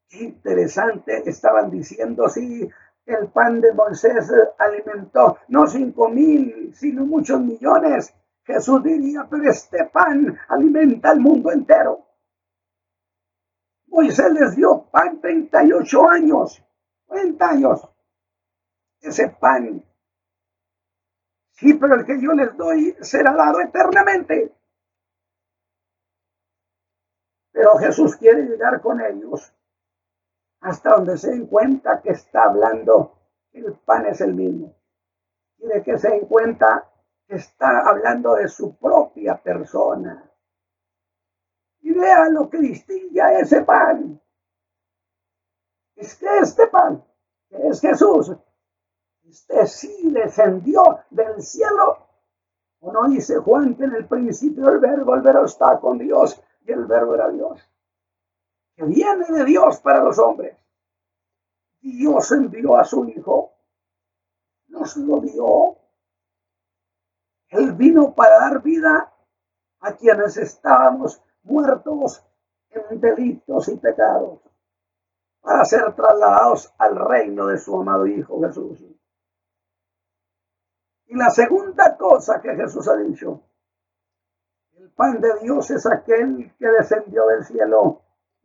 Qué 0.09 0.21
interesante, 0.21 1.23
estaban 1.29 1.71
diciendo, 1.71 2.27
sí, 2.27 2.69
el 3.05 3.29
pan 3.29 3.61
de 3.61 3.71
Moisés 3.71 4.29
alimentó 4.57 5.37
no 5.47 5.65
cinco 5.65 6.09
mil, 6.09 6.75
sino 6.75 7.05
muchos 7.05 7.39
millones. 7.39 8.13
Jesús 8.43 8.83
diría, 8.83 9.25
pero 9.29 9.49
este 9.49 9.85
pan 9.85 10.37
alimenta 10.49 11.11
al 11.11 11.21
mundo 11.21 11.53
entero. 11.53 12.05
Moisés 13.87 14.29
les 14.33 14.57
dio 14.57 14.89
pan 14.91 15.21
38 15.21 16.09
años, 16.09 16.61
40 17.05 17.49
años. 17.49 17.89
Ese 18.99 19.29
pan. 19.29 19.81
Sí, 21.51 21.75
pero 21.75 21.95
el 21.95 22.05
que 22.05 22.21
yo 22.21 22.33
les 22.33 22.57
doy 22.57 22.93
será 22.99 23.31
dado 23.31 23.61
eternamente. 23.61 24.53
Pero 27.59 27.77
Jesús 27.77 28.15
quiere 28.15 28.43
llegar 28.43 28.79
con 28.79 29.01
ellos 29.01 29.53
hasta 30.61 30.91
donde 30.91 31.17
se 31.17 31.31
den 31.31 31.45
cuenta 31.45 32.01
que 32.01 32.11
está 32.11 32.43
hablando 32.43 33.17
el 33.51 33.73
pan 33.73 34.05
es 34.05 34.21
el 34.21 34.33
mismo. 34.33 34.77
Quiere 35.57 35.83
que 35.83 35.97
se 35.97 36.07
den 36.07 36.25
cuenta 36.25 36.89
que 37.27 37.35
está 37.35 37.81
hablando 37.85 38.35
de 38.35 38.47
su 38.47 38.77
propia 38.77 39.35
persona 39.43 40.31
y 41.81 41.91
vea 41.91 42.29
lo 42.29 42.49
que 42.49 42.59
distingue 42.59 43.21
a 43.21 43.39
ese 43.39 43.61
pan. 43.63 44.21
Es 45.97 46.15
que 46.15 46.37
este 46.37 46.67
pan, 46.67 47.03
que 47.49 47.67
es 47.67 47.81
Jesús, 47.81 48.37
este 49.27 49.67
sí 49.67 50.11
descendió 50.13 51.01
del 51.09 51.41
cielo. 51.41 52.07
¿O 52.79 52.93
no 52.93 53.09
dice 53.09 53.35
Juan 53.35 53.75
que 53.75 53.83
en 53.83 53.95
el 53.95 54.07
principio 54.07 54.69
el 54.69 54.79
verbo, 54.79 55.13
el 55.13 55.21
verbo 55.21 55.43
está 55.43 55.77
con 55.81 55.97
Dios 55.97 56.41
y 56.69 56.71
el 56.71 56.85
verbo 56.85 57.15
era 57.15 57.29
Dios? 57.29 57.59
Que 58.75 58.85
viene 58.85 59.25
de 59.27 59.43
Dios 59.43 59.79
para 59.79 60.03
los 60.03 60.19
hombres. 60.19 60.55
Dios 61.81 62.31
envió 62.31 62.77
a 62.77 62.85
su 62.85 63.05
Hijo, 63.05 63.53
nos 64.67 64.95
lo 64.97 65.19
dio. 65.19 65.77
Él 67.49 67.73
vino 67.73 68.13
para 68.13 68.39
dar 68.39 68.61
vida 68.61 69.11
a 69.79 69.93
quienes 69.93 70.37
estábamos 70.37 71.21
muertos 71.43 72.23
en 72.69 73.01
delitos 73.01 73.67
y 73.69 73.77
pecados, 73.77 74.39
para 75.41 75.65
ser 75.65 75.95
trasladados 75.95 76.71
al 76.77 76.95
reino 76.95 77.47
de 77.47 77.57
su 77.57 77.75
amado 77.75 78.05
Hijo 78.05 78.41
Jesús. 78.41 78.83
Y 81.07 81.15
la 81.15 81.31
segunda 81.31 81.97
cosa 81.97 82.39
que 82.39 82.55
Jesús 82.55 82.87
ha 82.87 82.97
dicho, 82.97 83.48
pan 84.95 85.19
de 85.21 85.39
Dios 85.41 85.69
es 85.71 85.85
aquel 85.85 86.53
que 86.57 86.67
descendió 86.67 87.27
del 87.27 87.43
cielo 87.43 88.01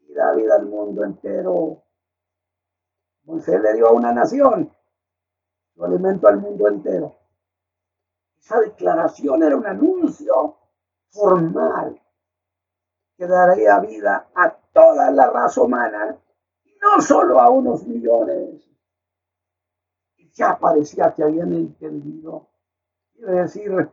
y 0.08 0.14
da 0.14 0.32
vida 0.32 0.56
al 0.56 0.66
mundo 0.66 1.04
entero. 1.04 1.82
Moisés 3.24 3.60
le 3.60 3.74
dio 3.74 3.88
a 3.88 3.92
una 3.92 4.12
nación 4.12 4.70
su 5.74 5.84
alimento 5.84 6.28
al 6.28 6.38
mundo 6.38 6.68
entero. 6.68 7.16
Esa 8.38 8.60
declaración 8.60 9.42
era 9.42 9.56
un 9.56 9.66
anuncio 9.66 10.56
formal 11.08 12.00
que 13.16 13.26
daría 13.26 13.78
vida 13.80 14.28
a 14.34 14.50
toda 14.72 15.10
la 15.10 15.30
raza 15.30 15.62
humana 15.62 16.18
y 16.64 16.74
no 16.82 17.00
solo 17.00 17.40
a 17.40 17.48
unos 17.48 17.86
millones. 17.86 18.68
Y 20.16 20.30
ya 20.32 20.58
parecía 20.58 21.14
que 21.14 21.22
habían 21.22 21.52
entendido. 21.52 22.48
Quiere 23.14 23.42
decir, 23.42 23.90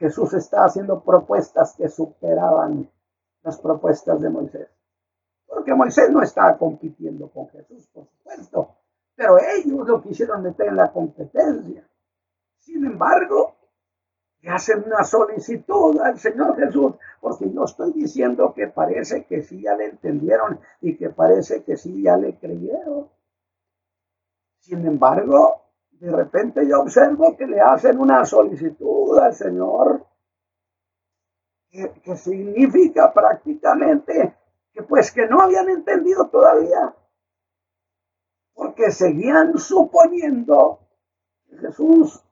Jesús 0.00 0.32
está 0.32 0.64
haciendo 0.64 1.04
propuestas 1.04 1.74
que 1.76 1.90
superaban 1.90 2.90
las 3.42 3.60
propuestas 3.60 4.18
de 4.22 4.30
Moisés. 4.30 4.68
Porque 5.46 5.74
Moisés 5.74 6.10
no 6.10 6.22
estaba 6.22 6.56
compitiendo 6.56 7.28
con 7.28 7.48
Jesús, 7.50 7.86
por 7.92 8.06
supuesto, 8.06 8.76
pero 9.14 9.36
ellos 9.38 9.86
lo 9.86 10.00
quisieron 10.00 10.42
meter 10.42 10.68
en 10.68 10.76
la 10.76 10.90
competencia. 10.90 11.86
Sin 12.56 12.86
embargo, 12.86 13.56
le 14.40 14.48
hacen 14.48 14.84
una 14.86 15.04
solicitud 15.04 16.00
al 16.00 16.18
Señor 16.18 16.56
Jesús, 16.56 16.94
porque 17.20 17.52
yo 17.52 17.64
estoy 17.64 17.92
diciendo 17.92 18.54
que 18.54 18.68
parece 18.68 19.26
que 19.26 19.42
sí 19.42 19.60
ya 19.60 19.76
le 19.76 19.84
entendieron 19.84 20.60
y 20.80 20.96
que 20.96 21.10
parece 21.10 21.62
que 21.62 21.76
sí 21.76 22.02
ya 22.02 22.16
le 22.16 22.38
creyeron. 22.38 23.10
Sin 24.60 24.86
embargo, 24.86 25.60
de 26.00 26.10
repente 26.10 26.66
yo 26.66 26.80
observo 26.80 27.36
que 27.36 27.46
le 27.46 27.60
hacen 27.60 28.00
una 28.00 28.24
solicitud 28.24 29.18
al 29.18 29.34
Señor, 29.34 30.06
que, 31.70 32.16
significa 32.16 33.12
prácticamente 33.12 34.34
que 34.72 34.82
pues 34.82 35.12
que 35.12 35.26
no 35.26 35.42
habían 35.42 35.68
entendido 35.68 36.28
todavía, 36.28 36.94
porque 38.54 38.90
seguían 38.90 39.58
suponiendo 39.58 40.80
que 41.44 41.58
Jesús 41.58 42.24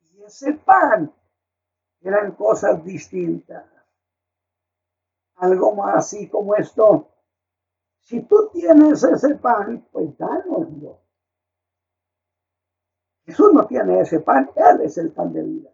y 0.00 0.22
ese 0.22 0.54
pan 0.54 1.12
eran 2.00 2.32
cosas 2.32 2.82
distintas. 2.82 3.66
Algo 5.36 5.74
más 5.74 5.96
así 5.96 6.26
como 6.28 6.54
esto. 6.54 7.06
Si 8.00 8.22
tú 8.22 8.48
tienes 8.50 9.04
ese 9.04 9.34
pan, 9.34 9.86
pues 9.92 10.16
dánoslo. 10.16 10.89
Jesús 13.24 13.52
no 13.52 13.66
tiene 13.66 14.00
ese 14.00 14.20
pan, 14.20 14.50
Él 14.54 14.80
es 14.82 14.98
el 14.98 15.12
pan 15.12 15.32
de 15.32 15.42
vida. 15.42 15.70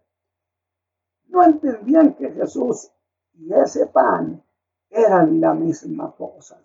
No 1.28 1.44
entendían 1.44 2.14
que 2.14 2.30
Jesús 2.32 2.90
y 3.34 3.52
ese 3.52 3.86
pan 3.86 4.42
eran 4.90 5.40
la 5.40 5.54
misma 5.54 6.14
cosa. 6.14 6.60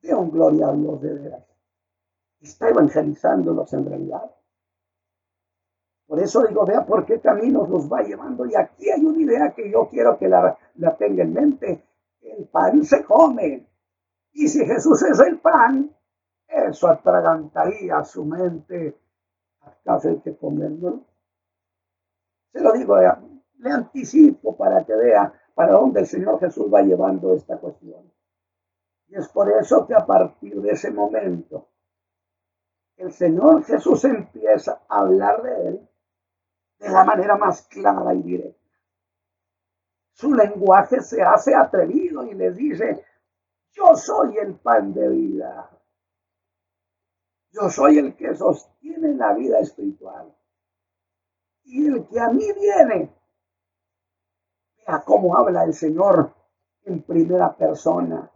De 0.00 0.14
un 0.14 0.30
gloria 0.30 0.68
a 0.68 0.72
Dios 0.72 1.00
de 1.02 1.14
veras. 1.14 1.44
Está 2.40 2.68
evangelizándolos 2.68 3.72
en 3.72 3.86
realidad. 3.86 4.30
Por 6.06 6.20
eso 6.20 6.46
digo, 6.46 6.64
vea 6.64 6.86
por 6.86 7.04
qué 7.04 7.20
caminos 7.20 7.68
los 7.68 7.92
va 7.92 8.02
llevando. 8.02 8.46
Y 8.46 8.54
aquí 8.54 8.88
hay 8.90 9.04
una 9.04 9.20
idea 9.20 9.52
que 9.54 9.70
yo 9.70 9.88
quiero 9.88 10.18
que 10.18 10.28
la, 10.28 10.56
la 10.76 10.96
tenga 10.96 11.22
en 11.22 11.32
mente. 11.32 11.84
El 12.22 12.46
pan 12.46 12.84
se 12.84 13.04
come. 13.04 13.68
Y 14.32 14.48
si 14.48 14.64
Jesús 14.64 15.02
es 15.02 15.18
el 15.20 15.38
pan, 15.40 15.94
eso 16.46 16.88
atragantaría 16.88 18.02
su 18.04 18.24
mente 18.24 18.96
hasta 19.84 20.08
el 20.08 20.22
que 20.22 20.36
comerlo. 20.36 21.04
Se 22.52 22.60
lo 22.60 22.72
digo, 22.72 22.96
le 22.96 23.70
anticipo 23.70 24.56
para 24.56 24.84
que 24.84 24.94
vea 24.94 25.32
para 25.54 25.72
dónde 25.72 26.00
el 26.00 26.06
Señor 26.06 26.38
Jesús 26.40 26.72
va 26.72 26.82
llevando 26.82 27.34
esta 27.34 27.58
cuestión. 27.58 28.12
Y 29.08 29.16
es 29.16 29.28
por 29.28 29.50
eso 29.50 29.86
que 29.86 29.94
a 29.94 30.06
partir 30.06 30.60
de 30.60 30.70
ese 30.70 30.90
momento, 30.90 31.68
el 32.96 33.12
Señor 33.12 33.64
Jesús 33.64 34.04
empieza 34.04 34.82
a 34.88 35.00
hablar 35.00 35.42
de 35.42 35.68
él 35.68 35.88
de 36.78 36.88
la 36.90 37.04
manera 37.04 37.36
más 37.36 37.62
clara 37.62 38.14
y 38.14 38.22
directa. 38.22 38.58
Su 40.12 40.34
lenguaje 40.34 41.00
se 41.00 41.22
hace 41.22 41.54
atrevido 41.54 42.24
y 42.24 42.34
le 42.34 42.50
dice, 42.52 43.04
yo 43.70 43.94
soy 43.94 44.36
el 44.38 44.56
pan 44.56 44.92
de 44.92 45.08
vida. 45.08 45.70
Yo 47.50 47.70
soy 47.70 47.98
el 47.98 48.16
que 48.16 48.34
sostiene 48.34 49.14
la 49.14 49.34
vida 49.34 49.60
espiritual. 49.60 50.34
Y 51.64 51.86
el 51.86 52.06
que 52.08 52.20
a 52.20 52.28
mí 52.30 52.44
viene, 52.52 53.14
vea 54.76 55.02
cómo 55.04 55.36
habla 55.36 55.64
el 55.64 55.74
Señor 55.74 56.34
en 56.84 57.02
primera 57.02 57.54
persona. 57.56 58.30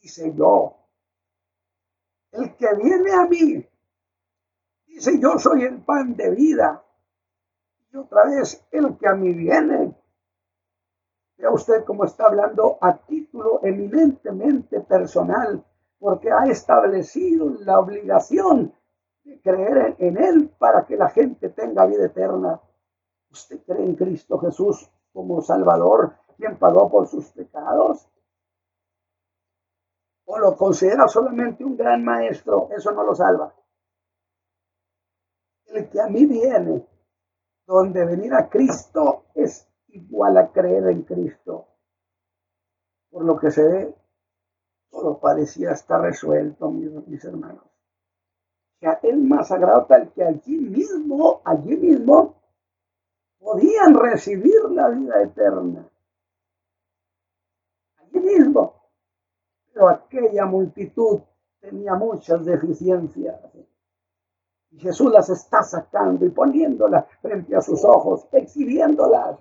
Dice 0.00 0.34
yo, 0.34 0.76
el 2.32 2.56
que 2.56 2.74
viene 2.74 3.12
a 3.12 3.26
mí, 3.26 3.66
dice 4.86 5.18
yo 5.20 5.38
soy 5.38 5.62
el 5.64 5.82
pan 5.82 6.16
de 6.16 6.30
vida 6.30 6.84
otra 7.98 8.24
vez, 8.24 8.64
el 8.70 8.96
que 8.98 9.08
a 9.08 9.14
mí 9.14 9.32
viene. 9.32 9.94
Vea 11.36 11.50
usted 11.50 11.84
cómo 11.84 12.04
está 12.04 12.26
hablando 12.26 12.78
a 12.80 12.96
título 12.96 13.60
eminentemente 13.62 14.80
personal, 14.80 15.64
porque 16.04 16.30
ha 16.30 16.44
establecido 16.44 17.48
la 17.60 17.80
obligación 17.80 18.74
de 19.22 19.40
creer 19.40 19.96
en 19.98 20.22
Él 20.22 20.50
para 20.58 20.84
que 20.84 20.98
la 20.98 21.08
gente 21.08 21.48
tenga 21.48 21.86
vida 21.86 22.04
eterna. 22.04 22.60
¿Usted 23.30 23.62
cree 23.64 23.86
en 23.86 23.94
Cristo 23.94 24.38
Jesús 24.38 24.86
como 25.14 25.40
Salvador, 25.40 26.14
quien 26.36 26.58
pagó 26.58 26.90
por 26.90 27.06
sus 27.06 27.30
pecados? 27.30 28.06
¿O 30.26 30.38
lo 30.38 30.54
considera 30.58 31.08
solamente 31.08 31.64
un 31.64 31.74
gran 31.74 32.04
maestro? 32.04 32.68
Eso 32.76 32.92
no 32.92 33.02
lo 33.02 33.14
salva. 33.14 33.54
El 35.68 35.88
que 35.88 36.02
a 36.02 36.08
mí 36.08 36.26
viene 36.26 36.86
donde 37.64 38.04
venir 38.04 38.34
a 38.34 38.50
Cristo 38.50 39.24
es 39.34 39.66
igual 39.86 40.36
a 40.36 40.52
creer 40.52 40.86
en 40.86 41.02
Cristo. 41.04 41.66
Por 43.08 43.24
lo 43.24 43.38
que 43.38 43.50
se 43.50 43.64
ve, 43.64 44.03
todo 44.94 45.18
parecía 45.18 45.72
estar 45.72 46.00
resuelto, 46.00 46.70
mis, 46.70 47.24
hermanos. 47.24 47.64
sea, 48.78 49.00
el 49.02 49.18
más 49.18 49.48
sagrado 49.48 49.86
tal 49.86 50.12
que 50.12 50.22
allí 50.22 50.56
mismo, 50.56 51.42
allí 51.44 51.76
mismo, 51.76 52.36
podían 53.40 53.94
recibir 53.94 54.70
la 54.70 54.88
vida 54.90 55.20
eterna. 55.22 55.88
Allí 57.96 58.20
mismo. 58.20 58.82
Pero 59.72 59.88
aquella 59.88 60.46
multitud 60.46 61.20
tenía 61.58 61.94
muchas 61.94 62.44
deficiencias. 62.44 63.40
Y 64.70 64.78
Jesús 64.78 65.10
las 65.10 65.28
está 65.28 65.64
sacando 65.64 66.24
y 66.24 66.30
poniéndolas 66.30 67.06
frente 67.20 67.56
a 67.56 67.60
sus 67.60 67.84
ojos, 67.84 68.28
exhibiéndolas. 68.30 69.38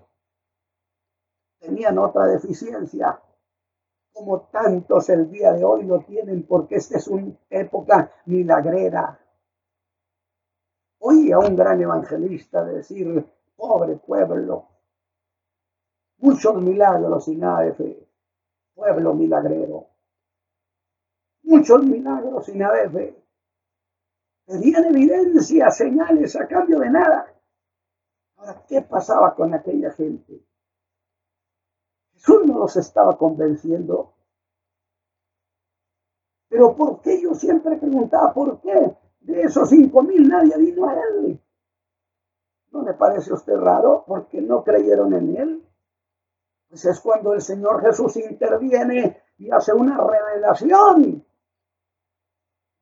Tenían 1.60 1.98
otra 2.00 2.26
deficiencia, 2.26 3.22
como 4.14 4.42
tantos 4.44 5.10
el 5.10 5.30
día 5.30 5.52
de 5.54 5.66
hoy 5.66 5.84
lo 5.84 6.00
tienen, 6.02 6.44
porque 6.44 6.76
esta 6.76 6.98
es 6.98 7.08
una 7.08 7.34
época 7.50 8.12
milagrera. 8.26 9.20
Oí 11.00 11.32
a 11.32 11.40
un 11.40 11.56
gran 11.56 11.82
evangelista 11.82 12.64
decir, 12.64 13.26
pobre 13.56 13.98
pueblo, 13.98 14.70
muchos 16.18 16.62
milagros 16.62 17.28
y 17.28 17.36
nada 17.36 17.62
de 17.62 17.74
fe, 17.74 18.08
pueblo 18.74 19.14
milagrero, 19.14 19.88
muchos 21.42 21.84
milagros 21.84 22.48
y 22.50 22.58
nada 22.58 22.84
de 22.84 22.90
fe. 22.90 23.24
Pedían 24.46 24.86
evidencia, 24.86 25.72
señales 25.72 26.36
a 26.36 26.48
cambio 26.48 26.80
de 26.80 26.90
nada. 26.90 27.34
Ahora, 28.36 28.64
¿qué 28.68 28.82
pasaba 28.82 29.36
con 29.36 29.54
aquella 29.54 29.92
gente? 29.92 30.46
Jesús 32.24 32.46
no 32.46 32.60
los 32.60 32.76
estaba 32.78 33.18
convenciendo. 33.18 34.14
Pero 36.48 36.76
¿por 36.76 37.02
qué? 37.02 37.22
Yo 37.22 37.34
siempre 37.34 37.78
preguntaba, 37.78 38.34
¿por 38.34 38.62
qué? 38.62 38.96
De 39.22 39.42
esos 39.42 39.70
cinco 39.70 40.04
mil 40.04 40.28
nadie 40.28 40.58
vino 40.58 40.88
a 40.88 40.94
él. 40.94 41.40
¿No 42.72 42.84
le 42.84 42.94
parece 42.94 43.32
a 43.32 43.36
usted 43.36 43.56
raro? 43.56 44.04
Porque 44.08 44.42
no 44.42 44.64
creyeron 44.64 45.14
en 45.14 45.38
él. 45.38 45.70
Pues 46.70 46.86
es 46.86 47.00
cuando 47.02 47.34
el 47.34 47.42
Señor 47.42 47.82
Jesús 47.82 48.16
interviene 48.18 49.22
y 49.38 49.52
hace 49.52 49.74
una 49.74 49.98
revelación 49.98 51.26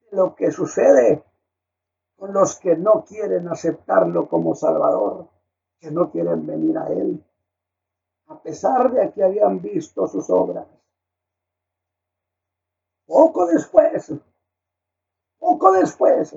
de 0.10 0.18
lo 0.18 0.36
que 0.36 0.52
sucede 0.52 1.24
con 2.16 2.34
los 2.34 2.60
que 2.60 2.76
no 2.76 3.04
quieren 3.04 3.48
aceptarlo 3.48 4.30
como 4.30 4.54
Salvador. 4.56 5.28
que 5.80 5.90
no 5.90 6.12
quieren 6.12 6.46
venir 6.46 6.78
a 6.78 6.88
Él, 6.90 7.26
a 8.32 8.42
pesar 8.42 8.92
de 8.92 9.12
que 9.12 9.24
habían 9.24 9.62
visto 9.62 10.08
sus 10.08 10.30
obras. 10.30 10.66
Poco 13.06 13.46
después, 13.48 14.14
poco 15.38 15.74
después, 15.74 16.34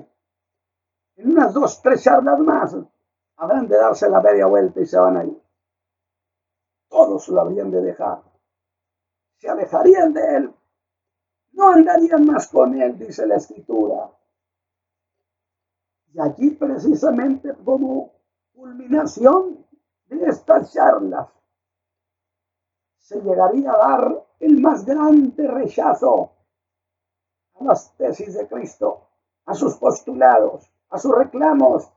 en 1.15 1.31
unas 1.31 1.53
dos, 1.53 1.81
tres 1.81 2.03
charlas 2.03 2.39
más, 2.39 2.75
habrán 3.37 3.69
de 3.69 3.77
darse 3.77 4.09
la 4.09 4.19
media 4.19 4.45
vuelta 4.45 4.81
y 4.81 4.85
se 4.85 4.97
van 4.97 5.17
a 5.17 5.23
ir. 5.23 5.41
Todos 6.89 7.29
lo 7.29 7.39
habrían 7.39 7.71
de 7.71 7.81
dejar. 7.81 8.21
Se 9.37 9.47
alejarían 9.47 10.11
de 10.11 10.35
él. 10.35 10.53
No 11.53 11.69
andarían 11.69 12.25
más 12.25 12.49
con 12.49 12.81
él, 12.81 12.97
dice 12.99 13.25
la 13.25 13.37
escritura. 13.37 14.11
Y 16.11 16.19
aquí 16.19 16.51
precisamente 16.51 17.55
como 17.63 18.11
culminación 18.53 19.65
de 20.07 20.25
estas 20.25 20.73
charlas 20.73 21.29
se 23.05 23.21
llegaría 23.21 23.71
a 23.71 23.77
dar 23.77 24.25
el 24.39 24.59
más 24.59 24.83
grande 24.83 25.47
rechazo 25.47 26.31
a 27.53 27.63
las 27.63 27.95
tesis 27.97 28.33
de 28.33 28.47
Cristo, 28.47 29.01
a 29.45 29.53
sus 29.53 29.75
postulados, 29.75 30.67
a 30.89 30.97
sus 30.97 31.15
reclamos, 31.15 31.87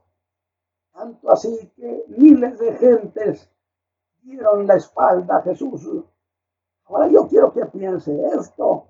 tanto 0.93 1.31
así 1.31 1.73
que 1.75 2.05
miles 2.09 2.59
de 2.59 2.77
gentes 2.77 3.51
dieron 4.21 4.67
la 4.67 4.75
espalda 4.75 5.39
a 5.39 5.43
Jesús. 5.43 5.89
Ahora 6.85 7.09
yo 7.09 7.27
quiero 7.27 7.55
que 7.55 7.65
piense 7.65 8.15
esto. 8.39 8.89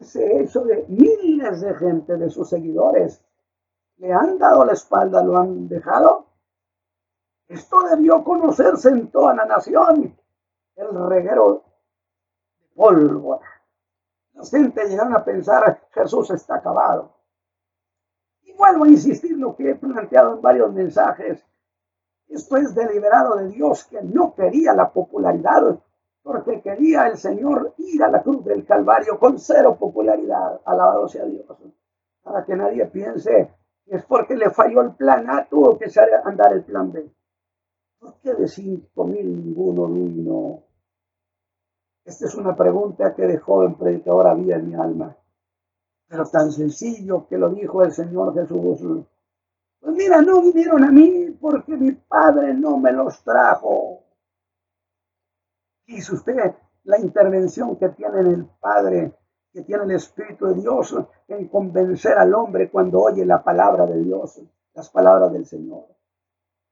Ese 0.00 0.40
hecho 0.40 0.64
de 0.64 0.86
miles 0.88 1.60
de 1.60 1.74
gente, 1.74 2.16
de 2.16 2.30
sus 2.30 2.48
seguidores, 2.48 3.22
le 3.98 4.14
han 4.14 4.38
dado 4.38 4.64
la 4.64 4.72
espalda, 4.72 5.22
lo 5.22 5.36
han 5.36 5.68
dejado. 5.68 6.24
Esto 7.48 7.82
debió 7.82 8.24
conocerse 8.24 8.88
en 8.88 9.10
toda 9.10 9.34
la 9.34 9.44
nación. 9.44 10.18
El 10.78 11.08
reguero 11.08 11.54
de 12.60 12.66
pólvora. 12.74 13.46
La 14.34 14.44
gente 14.44 14.88
llegaron 14.88 15.14
a 15.14 15.24
pensar, 15.24 15.88
Jesús 15.92 16.30
está 16.30 16.56
acabado 16.56 17.18
vuelvo 18.58 18.84
a 18.84 18.88
insistir 18.88 19.38
lo 19.38 19.56
que 19.56 19.70
he 19.70 19.74
planteado 19.76 20.34
en 20.34 20.42
varios 20.42 20.72
mensajes. 20.72 21.42
Esto 22.28 22.56
es 22.56 22.74
deliberado 22.74 23.36
de 23.36 23.48
Dios 23.48 23.84
que 23.84 24.02
no 24.02 24.34
quería 24.34 24.74
la 24.74 24.90
popularidad, 24.90 25.78
porque 26.22 26.60
quería 26.60 27.06
el 27.06 27.16
Señor 27.16 27.72
ir 27.78 28.02
a 28.02 28.10
la 28.10 28.22
cruz 28.22 28.44
del 28.44 28.66
Calvario 28.66 29.18
con 29.18 29.38
cero 29.38 29.76
popularidad. 29.78 30.60
Alabado 30.64 31.08
sea 31.08 31.24
Dios. 31.24 31.46
Para 32.22 32.44
que 32.44 32.54
nadie 32.54 32.84
piense 32.86 33.54
que 33.86 33.96
es 33.96 34.04
porque 34.04 34.36
le 34.36 34.50
falló 34.50 34.82
el 34.82 34.94
plan 34.94 35.30
A, 35.30 35.48
tuvo 35.48 35.78
que 35.78 35.86
andar 36.24 36.52
el 36.52 36.64
plan 36.64 36.92
B. 36.92 37.08
¿Por 37.98 38.14
qué 38.20 38.34
de 38.34 38.46
cinco 38.46 39.04
mil 39.04 39.44
ninguno 39.44 39.86
vino? 39.86 40.62
Esta 42.08 42.26
es 42.26 42.34
una 42.34 42.56
pregunta 42.56 43.14
que 43.14 43.26
de 43.26 43.38
joven 43.38 43.74
predicador 43.74 44.26
había 44.26 44.56
en 44.56 44.68
mi 44.68 44.74
alma 44.74 45.16
pero 46.08 46.24
tan 46.26 46.50
sencillo 46.50 47.26
que 47.28 47.36
lo 47.36 47.50
dijo 47.50 47.84
el 47.84 47.92
Señor 47.92 48.34
Jesús. 48.34 49.04
Pues 49.80 49.94
mira, 49.94 50.22
no 50.22 50.40
vinieron 50.40 50.82
a 50.82 50.90
mí 50.90 51.36
porque 51.38 51.76
mi 51.76 51.92
Padre 51.92 52.54
no 52.54 52.78
me 52.78 52.92
los 52.92 53.22
trajo. 53.22 54.04
Dice 55.86 56.14
usted 56.14 56.54
la 56.84 56.98
intervención 56.98 57.76
que 57.76 57.90
tiene 57.90 58.20
el 58.20 58.46
Padre, 58.58 59.12
que 59.52 59.62
tiene 59.62 59.84
el 59.84 59.90
Espíritu 59.92 60.46
de 60.46 60.54
Dios 60.54 60.96
en 61.28 61.48
convencer 61.48 62.18
al 62.18 62.34
hombre 62.34 62.70
cuando 62.70 63.00
oye 63.00 63.24
la 63.24 63.42
palabra 63.42 63.84
de 63.86 64.02
Dios, 64.02 64.40
las 64.74 64.88
palabras 64.88 65.32
del 65.32 65.44
Señor. 65.44 65.84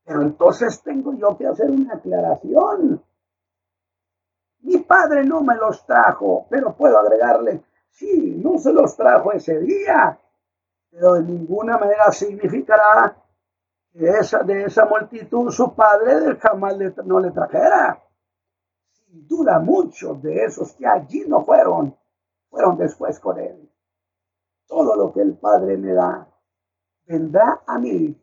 Pero 0.02 0.22
entonces 0.22 0.82
tengo 0.82 1.14
yo 1.14 1.36
que 1.36 1.46
hacer 1.46 1.70
una 1.70 1.94
aclaración. 1.94 3.02
Mi 4.66 4.78
Padre 4.78 5.24
no 5.24 5.42
me 5.42 5.54
los 5.54 5.86
trajo, 5.86 6.46
pero 6.50 6.74
puedo 6.74 6.98
agregarle, 6.98 7.62
Sí, 7.96 8.38
no 8.44 8.58
se 8.58 8.74
los 8.74 8.94
trajo 8.94 9.32
ese 9.32 9.58
día, 9.60 10.20
pero 10.90 11.14
de 11.14 11.22
ninguna 11.22 11.78
manera 11.78 12.12
significará 12.12 13.16
que 13.90 14.06
esa, 14.06 14.42
de 14.42 14.64
esa 14.64 14.84
multitud 14.84 15.50
su 15.50 15.74
padre 15.74 16.36
jamás 16.36 16.76
no 17.06 17.20
le 17.20 17.30
trajera. 17.30 18.02
Sin 18.90 19.26
duda 19.26 19.60
muchos 19.60 20.20
de 20.20 20.44
esos 20.44 20.74
que 20.74 20.86
allí 20.86 21.24
no 21.26 21.42
fueron, 21.42 21.96
fueron 22.50 22.76
después 22.76 23.18
con 23.18 23.38
él. 23.38 23.66
Todo 24.66 24.94
lo 24.94 25.10
que 25.14 25.22
el 25.22 25.38
Padre 25.38 25.78
me 25.78 25.94
da, 25.94 26.28
vendrá 27.06 27.62
a 27.66 27.78
mí. 27.78 28.14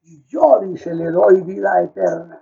Y 0.00 0.24
yo, 0.24 0.58
dice, 0.58 0.94
le 0.94 1.12
doy 1.12 1.42
vida 1.42 1.80
eterna. 1.80 2.41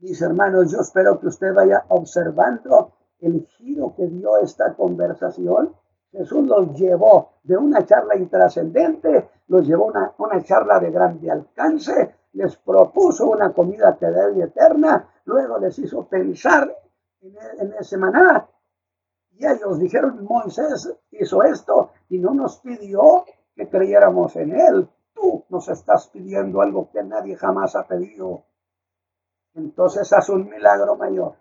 Mis 0.00 0.22
hermanos, 0.22 0.72
yo 0.72 0.80
espero 0.80 1.20
que 1.20 1.26
usted 1.26 1.52
vaya 1.52 1.84
observando 1.88 2.92
el 3.18 3.46
giro 3.58 3.94
que 3.94 4.06
dio 4.06 4.38
esta 4.38 4.72
conversación, 4.72 5.74
Jesús 6.10 6.46
los 6.46 6.72
llevó 6.72 7.34
de 7.42 7.58
una 7.58 7.84
charla 7.84 8.16
intrascendente, 8.16 9.28
los 9.48 9.66
llevó 9.66 9.94
a 9.94 10.14
una, 10.16 10.42
charla 10.42 10.80
de 10.80 10.90
grande 10.90 11.30
alcance, 11.30 12.14
les 12.32 12.56
propuso 12.56 13.30
una 13.30 13.52
comida 13.52 13.98
que 13.98 14.06
debe 14.06 14.44
eterna, 14.44 15.06
luego 15.26 15.58
les 15.58 15.78
hizo 15.78 16.08
pensar 16.08 16.74
en, 17.20 17.34
en 17.58 17.74
ese 17.78 17.98
maná. 17.98 18.48
Y 19.32 19.46
ellos 19.46 19.78
dijeron, 19.78 20.24
Moisés 20.24 20.90
hizo 21.10 21.42
esto 21.42 21.90
y 22.08 22.18
no 22.18 22.32
nos 22.32 22.58
pidió 22.60 23.26
que 23.54 23.68
creyéramos 23.68 24.34
en 24.36 24.58
él. 24.58 24.88
Tú 25.12 25.44
nos 25.50 25.68
estás 25.68 26.08
pidiendo 26.08 26.62
algo 26.62 26.90
que 26.90 27.02
nadie 27.02 27.36
jamás 27.36 27.76
ha 27.76 27.86
pedido. 27.86 28.44
Entonces 29.54 30.12
haz 30.12 30.28
un 30.28 30.48
milagro 30.48 30.96
mayor. 30.96 31.34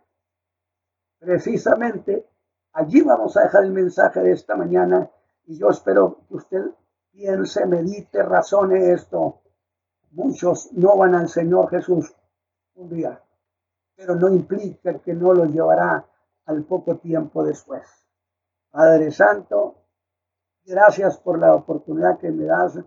Precisamente 1.20 2.26
allí 2.74 3.02
vamos 3.02 3.36
a 3.38 3.44
dejar 3.44 3.64
el 3.64 3.72
mensaje 3.72 4.22
de 4.22 4.32
esta 4.32 4.56
mañana 4.56 5.10
y 5.46 5.58
yo 5.58 5.70
espero 5.70 6.20
que 6.28 6.36
usted 6.36 6.66
piense, 7.12 7.66
medite, 7.66 8.24
razone 8.24 8.94
esto. 8.94 9.42
Muchos 10.12 10.72
no 10.74 10.98
van 10.98 11.16
al 11.16 11.28
Señor 11.28 11.70
Jesús 11.70 12.16
un 12.76 12.90
día, 12.90 13.22
pero 13.96 14.16
no 14.16 14.30
implica 14.30 15.00
que 15.00 15.14
no 15.14 15.34
los 15.34 15.52
llevará 15.52 16.06
al 16.46 16.64
poco 16.64 16.98
tiempo 16.98 17.44
después. 17.44 17.88
Padre 18.72 19.12
Santo, 19.12 19.76
gracias 20.66 21.18
por 21.18 21.38
la 21.38 21.54
oportunidad 21.54 22.20
que 22.20 22.32
me 22.32 22.46
das 22.46 22.80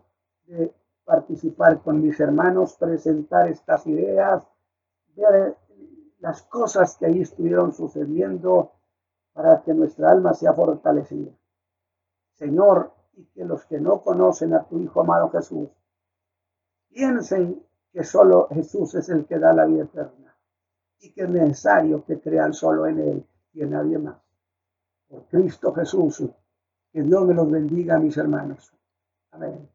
de 0.47 0.73
participar 1.05 1.81
con 1.83 2.01
mis 2.01 2.18
hermanos, 2.20 2.77
presentar 2.77 3.49
estas 3.49 3.87
ideas, 3.87 4.43
ver 5.17 5.57
las 6.21 6.43
cosas 6.43 6.97
que 6.97 7.07
ahí 7.07 7.23
estuvieron 7.23 7.73
sucediendo 7.73 8.73
para 9.33 9.63
que 9.63 9.75
nuestra 9.75 10.11
alma 10.11 10.35
sea 10.35 10.53
fortalecida. 10.53 11.33
Señor, 12.35 12.93
y 13.15 13.25
que 13.27 13.45
los 13.45 13.65
que 13.67 13.81
no 13.81 14.03
conocen 14.03 14.55
a 14.55 14.65
tu 14.65 14.79
Hijo 14.79 15.01
amado 15.01 15.31
Jesús, 15.31 15.69
piensen 16.89 17.63
que 17.93 18.05
solo 18.05 18.49
Jesús 18.51 18.95
es 18.95 19.09
el 19.09 19.27
que 19.27 19.39
da 19.39 19.53
la 19.53 19.67
vida 19.67 19.85
eterna 19.85 20.35
y 21.01 21.13
que 21.13 21.23
es 21.23 21.29
necesario 21.29 22.05
que 22.05 22.21
crean 22.21 22.55
solo 22.55 22.87
en 22.87 23.01
Él 23.01 23.27
y 23.53 23.63
en 23.63 23.71
nadie 23.71 23.99
más. 23.99 24.17
Por 25.09 25.25
Cristo 25.27 25.75
Jesús, 25.75 26.23
que 26.93 27.03
Dios 27.03 27.27
me 27.27 27.35
los 27.35 27.51
bendiga, 27.51 27.99
mis 27.99 28.17
hermanos. 28.17 28.73
Amén. 29.33 29.72